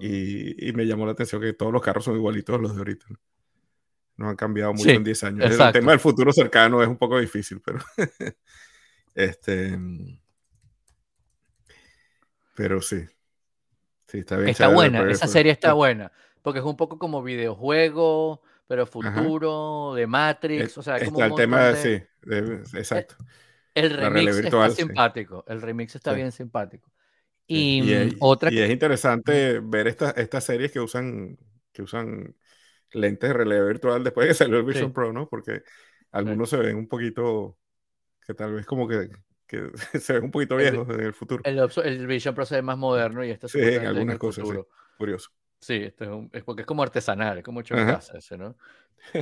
[0.00, 3.06] y, me llamó la atención que todos los carros son igualitos a los de ahorita.
[4.16, 5.58] No, han cambiado mucho en 10 años.
[5.58, 7.78] El tema del futuro cercano es un poco difícil, pero.
[9.14, 9.78] este.
[12.54, 13.04] Pero sí.
[14.12, 14.50] Sí, está bien.
[14.50, 16.12] Está buena, esa serie está buena.
[16.42, 20.76] Porque es un poco como videojuego, pero futuro, de Matrix.
[20.76, 21.98] O sea, como el tema, sí,
[22.74, 23.16] exacto.
[23.74, 25.44] El, remix está simpático.
[25.48, 26.92] El remix está bien simpático.
[27.46, 31.38] Y, es, otra y es interesante ver estas estas series que usan,
[31.72, 32.36] que usan
[32.92, 35.26] lentes de relieve virtual después de que salió el Vision Pro, ¿no?
[35.26, 35.62] Porque
[36.10, 37.56] algunos se ven un poquito,
[38.26, 39.08] que tal vez como que,
[39.52, 41.42] que se ven un poquito viejos en el futuro.
[41.44, 44.54] El, el, Vision Pro se ve más moderno y esto sí, en algunas cosas, sí.
[44.96, 45.30] curioso.
[45.60, 48.56] Sí, esto es, porque es como artesanal, es como mucho casa ese, ¿no?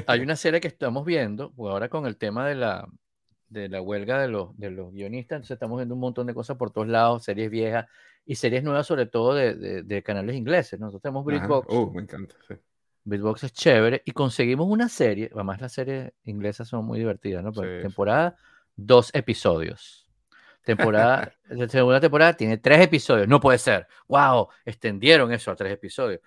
[0.07, 2.89] Hay una serie que estamos viendo, ahora con el tema de la,
[3.49, 6.57] de la huelga de los, de los guionistas, entonces estamos viendo un montón de cosas
[6.57, 7.87] por todos lados, series viejas
[8.25, 10.79] y series nuevas, sobre todo de, de, canales ingleses.
[10.79, 11.67] Nosotros tenemos BritBox.
[11.71, 12.55] Oh, me encanta, sí.
[13.05, 17.53] BritBox es chévere y conseguimos una serie, además las series inglesas son muy divertidas, ¿no?
[17.53, 18.37] Pues, temporada,
[18.77, 20.10] dos episodios.
[20.65, 23.87] Temporada, la segunda temporada tiene tres episodios, no puede ser.
[24.09, 24.49] ¡Wow!
[24.65, 26.21] Extendieron eso a tres episodios.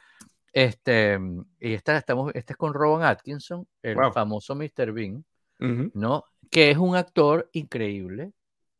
[0.52, 1.20] Este,
[1.60, 4.92] y esta, estamos, esta es con Rowan Atkinson, el famoso Mr.
[4.92, 5.26] Bean,
[5.60, 6.26] ¿no?
[6.52, 8.34] Que es un actor increíble,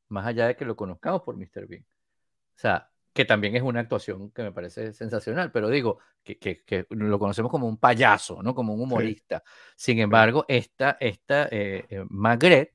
[0.10, 1.66] más allá de que lo conozcamos por Mr.
[1.68, 1.84] Bean.
[1.84, 6.86] O sea, que también es una actuación que me parece sensacional, pero digo que, que,
[6.90, 8.56] lo conocemos como un payaso, ¿no?
[8.56, 9.44] Como un humorista.
[9.76, 12.74] Sin embargo, esta, esta eh, eh, Magret,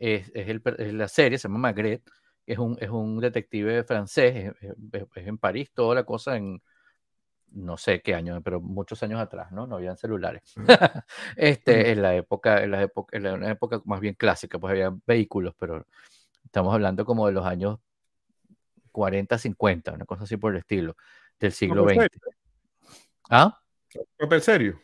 [0.00, 2.02] es, es, el, es, la serie, se llama Magret,
[2.46, 4.74] es un, es un detective francés, es,
[5.14, 6.60] en París, toda la cosa en,
[7.52, 9.66] no sé qué año, pero muchos años atrás, ¿no?
[9.66, 10.42] No habían celulares.
[11.36, 14.92] este, en la época, en la época, en la época más bien clásica, pues había
[15.06, 15.86] vehículos, pero
[16.44, 17.78] estamos hablando como de los años
[18.92, 20.96] 40, 50, una cosa así por el estilo,
[21.38, 22.08] del siglo XX.
[23.28, 23.60] ¿Ah?
[23.94, 24.80] ¿Un papel serio?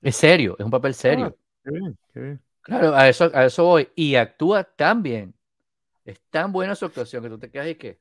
[0.00, 1.36] Es serio, es un papel serio.
[1.66, 3.88] Ah, claro, a eso, a eso voy.
[3.94, 5.34] Y actúa tan bien.
[6.04, 8.00] Es tan buena su actuación que tú te quedas y que,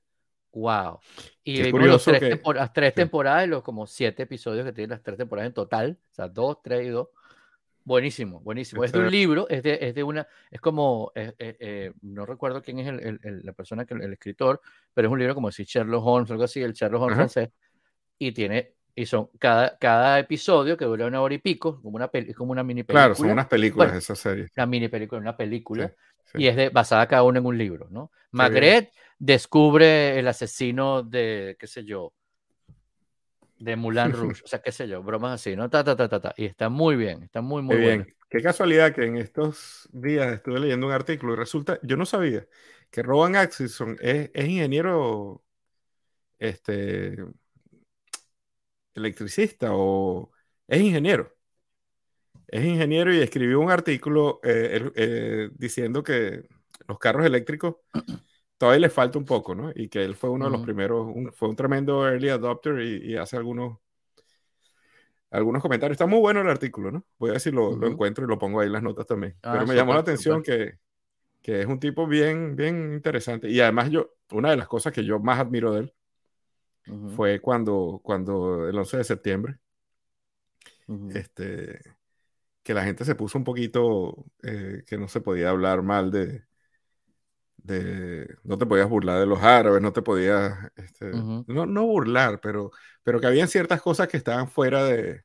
[0.53, 0.99] wow.
[1.43, 2.07] Y vimos
[2.55, 6.13] las tres, temporadas, los como siete episodios que tienen las tres temporadas en total, o
[6.13, 7.09] sea, dos, tres y dos.
[7.83, 8.83] Buenísimo, buenísimo.
[8.83, 12.25] Es de un libro, es de, es de una, es como, eh, eh, eh, no
[12.25, 14.61] recuerdo quién es el, el, la persona, que el escritor,
[14.93, 17.49] pero es un libro como si Sherlock Holmes, algo así, el Sherlock Holmes francés,
[18.17, 22.11] y tiene Y son cada, cada episodio que dura una hora y pico, como una,
[22.35, 23.05] como una mini película.
[23.05, 24.49] Claro, son unas películas esa serie.
[24.57, 25.93] Una mini película, una película.
[26.33, 28.11] Y es de, basada cada uno en un libro, ¿no?
[28.31, 32.11] Magret descubre el asesino de, qué sé yo,
[33.57, 35.69] de Mulan Rouge, o sea, qué sé yo, bromas así, ¿no?
[35.69, 36.33] Ta, ta, ta, ta, ta.
[36.35, 38.13] Y está muy bien, está muy, muy bien.
[38.29, 42.45] Qué casualidad que en estos días estuve leyendo un artículo y resulta, yo no sabía
[42.91, 45.41] que Rowan Atkinson es, es ingeniero
[46.37, 47.15] este,
[48.93, 50.31] electricista o
[50.67, 51.35] es ingeniero.
[52.47, 56.47] Es ingeniero y escribió un artículo eh, eh, diciendo que
[56.87, 57.75] los carros eléctricos
[58.57, 59.71] todavía les falta un poco, ¿no?
[59.75, 63.37] Y que él fue uno de los primeros, fue un tremendo early adopter y, hace
[63.37, 63.77] algunos,
[65.29, 65.95] algunos comentarios.
[65.95, 67.05] Está muy bueno el artículo, ¿no?
[67.17, 69.35] Voy a ver si lo, lo encuentro y lo pongo ahí en las notas también.
[69.43, 70.79] Ah, Pero me llamó la atención que,
[71.41, 73.49] que, es un tipo bien, bien interesante.
[73.49, 75.93] Y además yo, una de las cosas que yo más admiro de él
[77.15, 79.59] fue cuando, cuando el 11 de septiembre,
[81.13, 81.79] este,
[82.63, 86.43] que la gente se puso un poquito, eh, que no se podía hablar mal de,
[87.57, 92.39] de, no te podías burlar de los árabes, no te podías, este, no, no, burlar,
[92.41, 92.71] pero,
[93.03, 95.23] pero que habían ciertas cosas que estaban fuera de,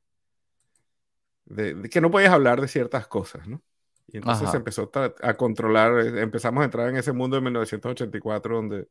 [1.47, 3.63] de, que no podías hablar de ciertas cosas, ¿no?
[4.07, 4.91] Y entonces se empezó
[5.23, 8.89] a, controlar, eh, empezamos a entrar en ese mundo de 1984 donde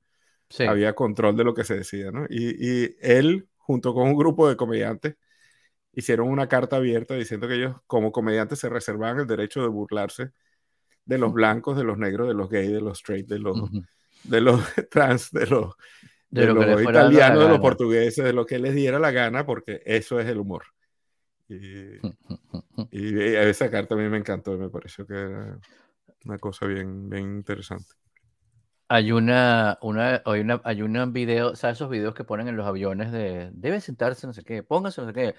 [0.59, 2.25] había control de lo que se decía, ¿no?
[2.29, 5.15] Y, y, él, junto con un grupo de comediantes,
[5.93, 10.31] hicieron una carta abierta diciendo que ellos, como comediantes, se reservaban el derecho de burlarse
[11.05, 13.57] de los blancos, de los negros, de los gays, de los straight, de los,
[14.23, 15.73] de los trans, de los,
[16.29, 20.19] de, los italianos, de los portugueses, de lo que les diera la gana, porque eso
[20.19, 20.63] es el humor.
[21.49, 21.97] Y,
[22.91, 25.59] y esa carta a mí me encantó, me pareció que era
[26.25, 27.93] una cosa bien, bien interesante.
[28.93, 31.77] Hay una, una, hay una, hay un video, ¿sabes?
[31.77, 35.07] Esos videos que ponen en los aviones de debe sentarse, no sé qué, póngase, no
[35.07, 35.35] sé qué,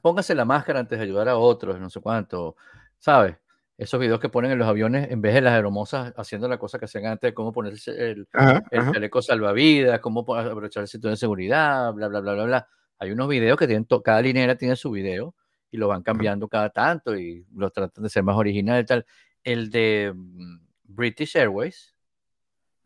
[0.00, 2.56] póngase la máscara antes de ayudar a otros, no sé cuánto,
[2.98, 3.36] ¿sabes?
[3.76, 6.78] Esos videos que ponen en los aviones en vez de las aeromosas haciendo la cosa
[6.78, 8.28] que hacían antes, cómo ponerse el,
[8.70, 12.68] el chaleco salvavidas, cómo aprovechar el cinturón de seguridad, bla, bla, bla, bla, bla.
[12.98, 15.34] Hay unos videos que tienen, cada linera tiene su video
[15.70, 19.04] y lo van cambiando cada tanto y los tratan de ser más original y tal.
[19.44, 21.95] El de mm, British Airways,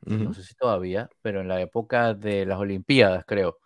[0.07, 3.59] no sé si todavía, pero en la época de las Olimpiadas, creo,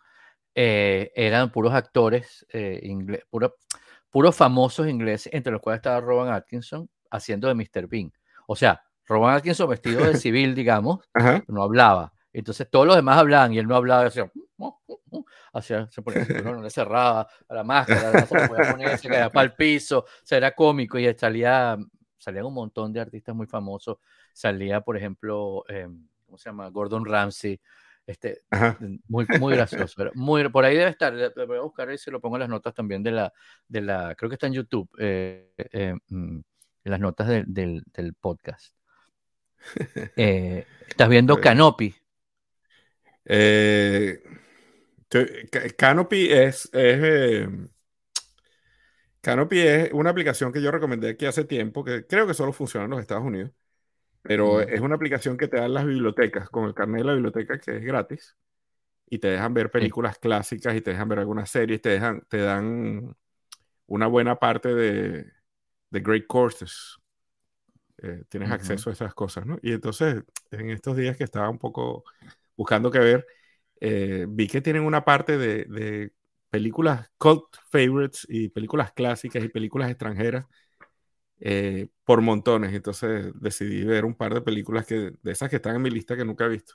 [0.54, 3.26] eh, eran puros actores eh, ingleses,
[4.10, 7.88] puros famosos ingleses, entre los cuales estaba Rowan Atkinson haciendo de Mr.
[7.88, 8.12] Bean.
[8.46, 11.00] O sea, Rowan Atkinson vestido de civil, digamos,
[11.48, 12.12] no hablaba.
[12.32, 14.30] Entonces todos los demás hablaban y él no hablaba, hacía,
[15.52, 19.54] hacía se ponía no, le cerraba la máscara, se podía poner, se caía para el
[19.54, 21.76] piso, o sea, era cómico y salía,
[22.18, 23.98] salían un montón de artistas muy famosos.
[24.32, 25.88] Salía, por ejemplo, eh,
[26.34, 26.68] ¿cómo se llama?
[26.68, 27.60] Gordon Ramsay.
[28.04, 28.42] Este,
[29.06, 30.10] muy, muy gracioso.
[30.14, 31.14] muy, por ahí debe estar.
[31.46, 33.32] Voy a buscar y se lo pongo en las notas también de la,
[33.68, 36.40] de la creo que está en YouTube, eh, eh, mm,
[36.84, 38.74] en las notas del, del, podcast.
[40.16, 41.94] Eh, ¿Estás viendo Canopy?
[45.78, 47.48] Canopy es, es
[49.22, 52.84] Canopy es una aplicación que yo recomendé aquí hace tiempo, que creo que solo funciona
[52.84, 53.52] en los Estados Unidos
[54.24, 57.58] pero es una aplicación que te dan las bibliotecas, con el carnet de la biblioteca
[57.58, 58.36] que es gratis,
[59.08, 62.38] y te dejan ver películas clásicas y te dejan ver algunas series, te, dejan, te
[62.38, 63.14] dan
[63.86, 65.26] una buena parte de,
[65.90, 66.96] de great courses.
[67.98, 69.58] Eh, tienes acceso a esas cosas, ¿no?
[69.62, 72.04] Y entonces, en estos días que estaba un poco
[72.56, 73.26] buscando qué ver,
[73.80, 76.12] eh, vi que tienen una parte de, de
[76.48, 80.46] películas cult favorites y películas clásicas y películas extranjeras
[81.40, 82.72] eh, por montones.
[82.72, 86.16] Entonces decidí ver un par de películas que, de esas que están en mi lista
[86.16, 86.74] que nunca he visto.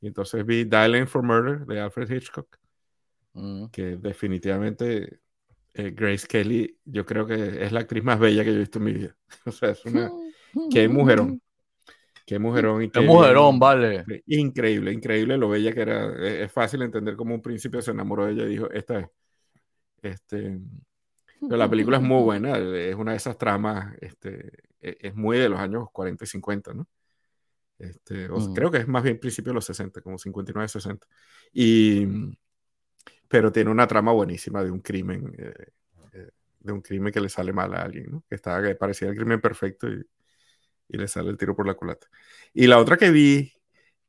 [0.00, 2.58] Y entonces vi Dialing for Murder de Alfred Hitchcock,
[3.34, 3.66] mm.
[3.66, 5.20] que definitivamente
[5.74, 8.78] eh, Grace Kelly, yo creo que es la actriz más bella que yo he visto
[8.78, 9.16] en mi vida.
[9.46, 10.10] o sea, es una.
[10.70, 11.40] Qué mujerón.
[12.26, 12.82] Qué mujerón.
[12.82, 14.04] Y qué, mujerón, vale.
[14.26, 16.12] Increíble, increíble lo bella que era.
[16.14, 19.06] Es, es, fácil entender cómo un príncipe se enamoró de ella y dijo: Esta es.
[20.02, 20.60] Este,
[21.48, 25.38] pero la película es muy buena, es una de esas tramas, este, e, es muy
[25.38, 26.88] de los años 40 y 50, ¿no?
[27.78, 31.06] Este, Creo que es más bien principio de los 60, como 59, 60.
[31.52, 32.06] Y,
[33.26, 35.66] pero tiene una trama buenísima de un crimen, eh,
[36.12, 36.30] eh,
[36.60, 38.24] de un crimen que le sale mal a alguien, ¿no?
[38.28, 40.00] Que, estaba, que parecía el crimen perfecto y,
[40.88, 42.06] y le sale el tiro por la culata.
[42.54, 43.52] Y la otra que vi,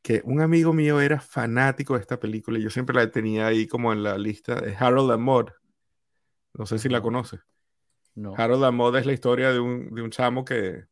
[0.03, 3.67] que un amigo mío era fanático de esta película y yo siempre la tenía ahí
[3.67, 5.23] como en la lista, de Harold and
[6.53, 7.41] no sé si la conoces.
[8.15, 8.35] No.
[8.37, 10.85] Harold Lamode es la historia de un, de un chamo que,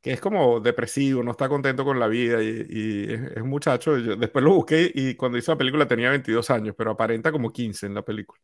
[0.00, 3.94] que es como depresivo, no está contento con la vida y, es, un muchacho.
[3.96, 7.86] después lo busqué y cuando hizo la película tenía 22 años, pero aparenta como 15
[7.86, 8.40] en la película.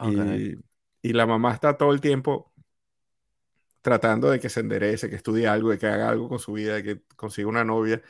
[0.00, 0.58] Y,
[1.00, 2.52] y, la mamá está todo el tiempo
[3.80, 6.74] tratando de que se enderece, que estudie algo, de que haga algo con su vida,
[6.74, 8.02] de que consiga una novia.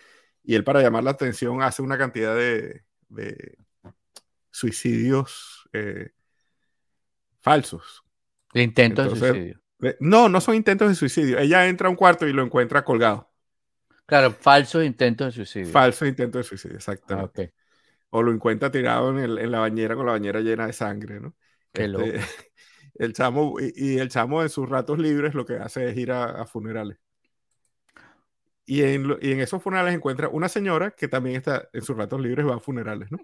[0.42, 3.58] Y él para llamar la atención hace una cantidad de, de
[4.50, 6.12] suicidios eh,
[7.44, 8.02] falsos.
[8.54, 9.60] De intentos de suicidio.
[10.00, 11.38] No, no son intentos de suicidio.
[11.38, 13.30] Ella entra a un cuarto y lo encuentra colgado.
[14.06, 15.70] Claro, falsos intentos de suicidio.
[15.70, 17.52] Falsos intentos de suicidio, exactamente.
[17.54, 17.60] Ah,
[18.10, 21.34] o lo encuentra tirado en, la bañera con la bañera llena de sangre, ¿no?
[21.74, 22.20] Este,
[22.94, 26.46] el chamo, y, el chamo en sus ratos libres lo que hace es ir a,
[26.46, 26.98] funerales.
[28.64, 32.20] Y en, y en, esos funerales encuentra una señora que también está en sus ratos
[32.20, 33.18] libres va a funerales, ¿no?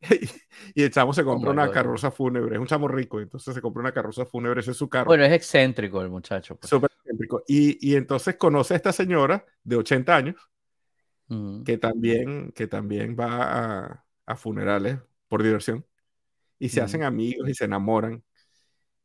[0.74, 3.60] y el chamo se compra oh una carroza fúnebre, es un chamo rico, entonces se
[3.60, 5.06] compra una carroza fúnebre, ese es su carro.
[5.06, 6.56] Bueno, es excéntrico el muchacho.
[6.56, 6.70] Pues.
[6.70, 7.42] Súper excéntrico.
[7.46, 10.50] Y, y, entonces conoce a esta señora de 80 años,
[11.64, 14.98] que, también, que también va a, a funerales
[15.28, 15.84] por diversión,
[16.58, 18.22] y se hacen amigos y se enamoran.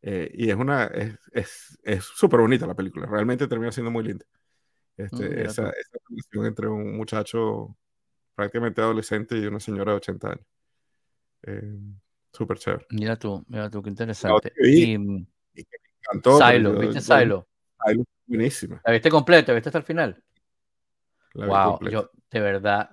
[0.02, 0.86] Eh, y es una,
[1.34, 1.60] es
[2.02, 4.26] súper es, bonita la película, realmente termina siendo muy linda.
[4.98, 7.76] Este, mm, esa, esa relación entre un muchacho
[8.36, 10.46] prácticamente adolescente y una señora de 80 años.
[11.44, 11.80] Eh,
[12.34, 12.86] Súper chévere.
[12.90, 14.52] Mira tú, mira tú, qué interesante.
[14.58, 15.28] y, me
[16.02, 16.40] encantó.
[16.40, 17.48] Silo, ¿viste Silo?
[17.86, 18.82] Silo, buenísima.
[18.84, 19.54] ¿La viste completa?
[19.54, 20.24] ¿Viste hasta el final?
[21.36, 22.90] wow, yo, de verdad,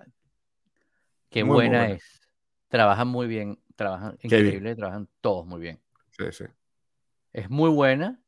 [1.31, 2.21] qué buena, es.
[2.69, 5.81] Trabajan muy bien, trabajan increíble, trabajan todos muy bien.
[6.11, 6.45] Sí, sí.
[7.33, 8.23] Es muy buena.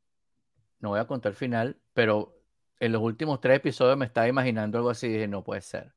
[0.80, 2.42] No voy a contar el final, pero
[2.80, 5.94] en los últimos tres episodios me estaba imaginando algo así y dije, no puede ser.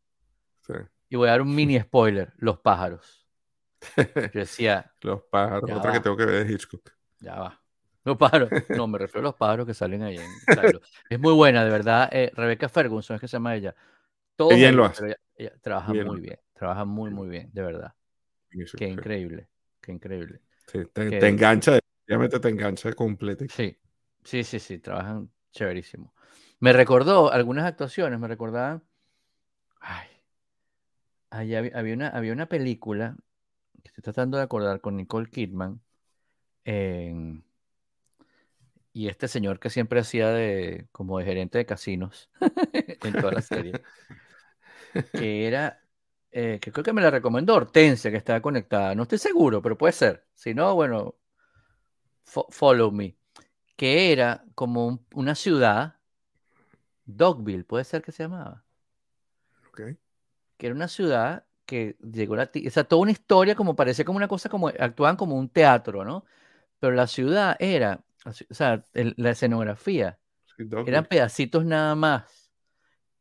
[0.62, 0.74] Sí.
[1.10, 3.25] Y voy a dar un mini spoiler: Los pájaros.
[4.34, 4.94] Yo decía.
[5.02, 6.92] los pájaros, otra que tengo que ver de Hitchcock.
[7.20, 7.62] Ya va.
[8.06, 8.50] Los pájaros.
[8.70, 12.08] No, me refiero a los pájaros que salen ahí en Es muy buena, de verdad.
[12.12, 13.76] Eh, Rebecca Ferguson es que se llama ella.
[14.36, 15.18] Todo bien lo hace.
[15.36, 16.40] Ella, trabaja muy bien.
[16.54, 17.94] Trabaja muy, muy bien, de verdad.
[18.78, 19.50] Qué increíble.
[19.82, 20.42] Qué increíble.
[20.68, 23.46] Sí, te, engancha, definitivamente te engancha completo.
[23.50, 23.78] Sí,
[24.24, 24.80] sí, sí, sí.
[24.80, 26.14] Trabajan chéverísimo.
[26.60, 28.84] Me recordó algunas actuaciones, me recordaban.
[29.80, 30.08] Ay.
[31.30, 33.16] había, una, había una película
[33.90, 35.82] estoy tratando de acordar con Nicole Kidman.
[38.94, 42.30] y este señor que siempre hacía de como de gerente de casinos
[42.74, 43.74] en toda la serie.
[45.12, 45.82] que era,
[46.32, 48.96] eh, que creo que me la recomendó Hortensia, que estaba conectada.
[48.96, 50.26] No estoy seguro, pero puede ser.
[50.34, 51.16] Si no, bueno,
[52.24, 53.18] follow me.
[53.76, 55.98] Que era como una ciudad,
[57.06, 58.64] Dogville, puede ser que se llamaba.
[59.70, 59.82] Ok.
[60.58, 64.18] Que era una ciudad que llegó la o sea, toda una historia como parecía como
[64.18, 66.26] una cosa como actuaban como un teatro, ¿no?
[66.80, 70.20] Pero la ciudad era, o sea, la escenografía
[70.58, 72.52] eran pedacitos nada más.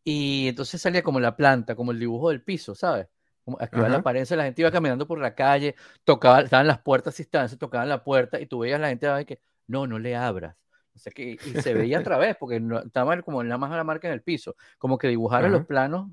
[0.04, 3.08] Y entonces salía como la planta, como el dibujo del piso, ¿sabes?
[3.44, 5.74] Como activar la apariencia, la gente iba caminando por la calle,
[6.04, 9.06] tocaba, estaban las puertas y estaban, se tocaban la puerta y tú veías la gente
[9.26, 10.56] que no, no le abras.
[10.94, 13.84] O sea, que, y se veía a través, porque no, estaba como nada más la
[13.84, 16.10] marca en el piso, como que dibujaron los planos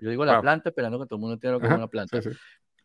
[0.00, 2.20] yo digo la planta esperando que todo el mundo entienda lo que es una planta.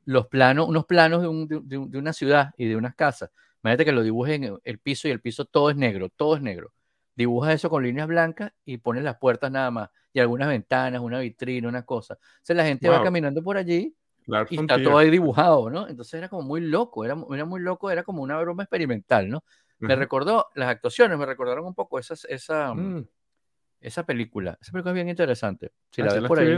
[0.06, 3.32] Los planos, unos planos de, de, una ciudad y de unas casas.
[3.64, 6.74] Imagínate que lo dibujen el piso y el piso todo es negro, todo es negro.
[7.16, 9.90] Dibujas eso con líneas blancas y pones las puertas nada más.
[10.12, 12.18] Y algunas ventanas, una vitrina, una cosa.
[12.34, 13.96] Entonces la gente va caminando por allí
[14.50, 15.88] y está todo ahí dibujado, ¿no?
[15.88, 19.44] Entonces era como muy loco, era, era muy loco, era como una broma experimental, ¿no?
[19.80, 23.06] Me recordó, las actuaciones me recordaron un poco esas, esa, mm.
[23.84, 25.74] Esa película, esa película es bien interesante.
[25.92, 26.58] Si la ves por ahí,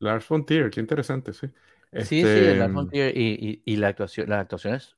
[0.00, 1.46] Lars von Trier, qué interesante, sí.
[1.92, 4.96] Sí, sí, Lars von Trier y, y, la actuación, las actuaciones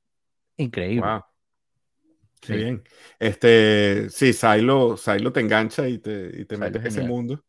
[0.57, 1.05] increíble.
[1.07, 1.23] Wow.
[2.41, 2.83] Qué bien.
[3.19, 7.43] Este, sí, Silo, Silo te engancha y te, y te metes en ese mundo.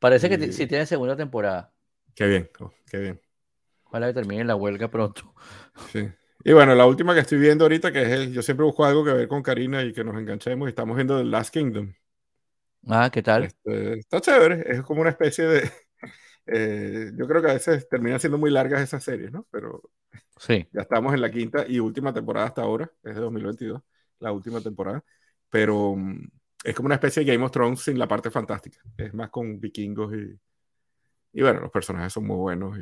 [0.00, 1.72] Parece que sí tiene segunda temporada.
[2.16, 3.20] Qué bien, oh, qué bien.
[3.84, 5.32] Ojalá que termine la huelga pronto.
[5.92, 6.08] Sí.
[6.44, 9.04] Y bueno, la última que estoy viendo ahorita, que es el, yo siempre busco algo
[9.04, 11.92] que ver con Karina y que nos enganchemos, y estamos viendo The Last Kingdom.
[12.88, 13.44] Ah, ¿qué tal?
[13.44, 15.70] Este, está chévere, es como una especie de...
[16.44, 19.46] Eh, yo creo que a veces terminan siendo muy largas esas series, ¿no?
[19.52, 19.80] Pero
[20.36, 20.66] sí.
[20.72, 23.80] ya estamos en la quinta y última temporada hasta ahora, es de 2022,
[24.18, 25.04] la última temporada,
[25.48, 26.28] pero mm,
[26.64, 29.60] es como una especie de Game of Thrones sin la parte fantástica, es más con
[29.60, 30.36] vikingos y,
[31.32, 32.76] y bueno, los personajes son muy buenos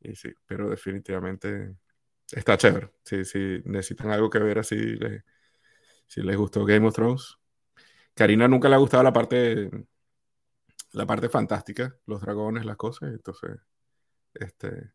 [0.00, 1.74] y, sí, pero definitivamente
[2.30, 2.90] está chévere.
[3.04, 4.96] Si, si necesitan algo que ver así,
[6.06, 7.38] si les gustó Game of Thrones,
[8.14, 9.70] Karina nunca le ha gustado la parte,
[10.92, 13.58] la parte fantástica, los dragones, las cosas, entonces,
[14.34, 14.92] este,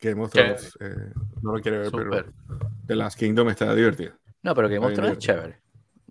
[0.00, 1.12] Game of Thrones, eh,
[1.42, 2.24] no lo quiere ver, pero
[2.86, 4.14] The Last Kingdom está divertido.
[4.42, 5.64] No, pero Game of Thrones es chévere.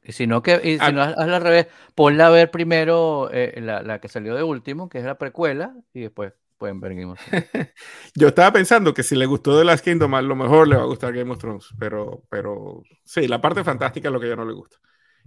[0.03, 1.67] Y si no, que, y si no, hazla al revés.
[1.95, 6.01] Ponla a ver primero eh, la, que salió de último, que es la precuela, y
[6.01, 7.47] después pueden ver Game of Thrones.
[8.15, 10.83] Yo estaba pensando que si le gustó The Last Kingdom, a lo mejor le va
[10.83, 14.35] a gustar Game of Thrones, pero, pero sí, la parte fantástica es lo que ya
[14.35, 14.77] no le gusta.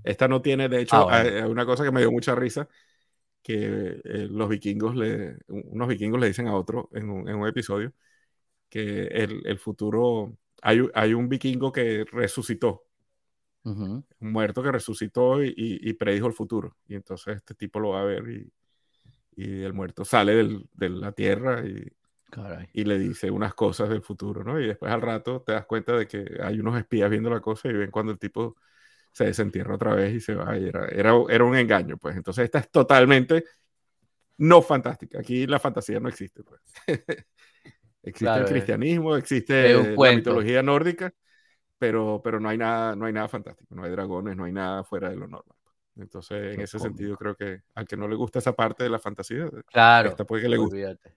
[0.07, 2.68] Esta no tiene, de hecho, ah, hay, una cosa que me dio mucha risa,
[3.42, 7.48] que eh, los vikingos, le, unos vikingos le dicen a otro en un, en un
[7.48, 7.92] episodio
[8.68, 12.84] que el, el futuro, hay, hay, un vikingo que resucitó,
[13.64, 16.76] un muerto que resucitó y, y, predijo el futuro.
[16.86, 18.52] Y entonces este tipo lo va a ver y,
[19.34, 21.84] y el muerto sale del, de la tierra y,
[22.72, 24.61] y le dice unas cosas del futuro, ¿no?
[24.61, 27.68] Y después al rato te das cuenta de que hay unos espías viendo la cosa
[27.68, 28.57] y ven cuando el tipo
[29.16, 30.58] se desentierra otra vez y se va.
[30.58, 32.16] Y era, era, era un engaño, pues.
[32.16, 33.44] Entonces esta es totalmente
[34.36, 35.20] no fantástica.
[35.20, 36.60] Aquí la fantasía no existe, pues.
[38.02, 41.14] existe el cristianismo, existe la mitología nórdica,
[41.78, 44.84] pero, pero no, hay nada, no hay nada fantástico, no hay dragones, no hay nada
[44.84, 45.56] fuera de lo normal.
[45.96, 48.98] Entonces, en ese sentido, creo que al que no le gusta esa parte de la
[48.98, 50.76] fantasía, claro, puede que le guste.
[50.76, 51.16] Olvídate.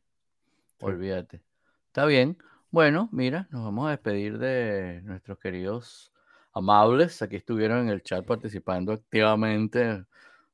[0.79, 1.43] Olvídate.
[1.87, 2.37] Está bien.
[2.71, 6.13] Bueno, mira, nos vamos a despedir de nuestros queridos
[6.59, 7.21] amables.
[7.21, 10.05] Aquí estuvieron en el chat participando activamente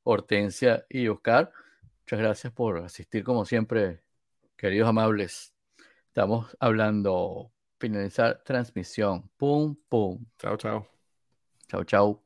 [0.02, 1.52] Hortensia y Oscar.
[2.00, 4.02] Muchas gracias por asistir como siempre,
[4.56, 5.54] queridos amables.
[6.08, 9.28] Estamos hablando, finalizar transmisión.
[9.36, 10.24] Pum, pum.
[10.38, 10.86] Chao, chao.
[11.68, 12.25] Chao, chao.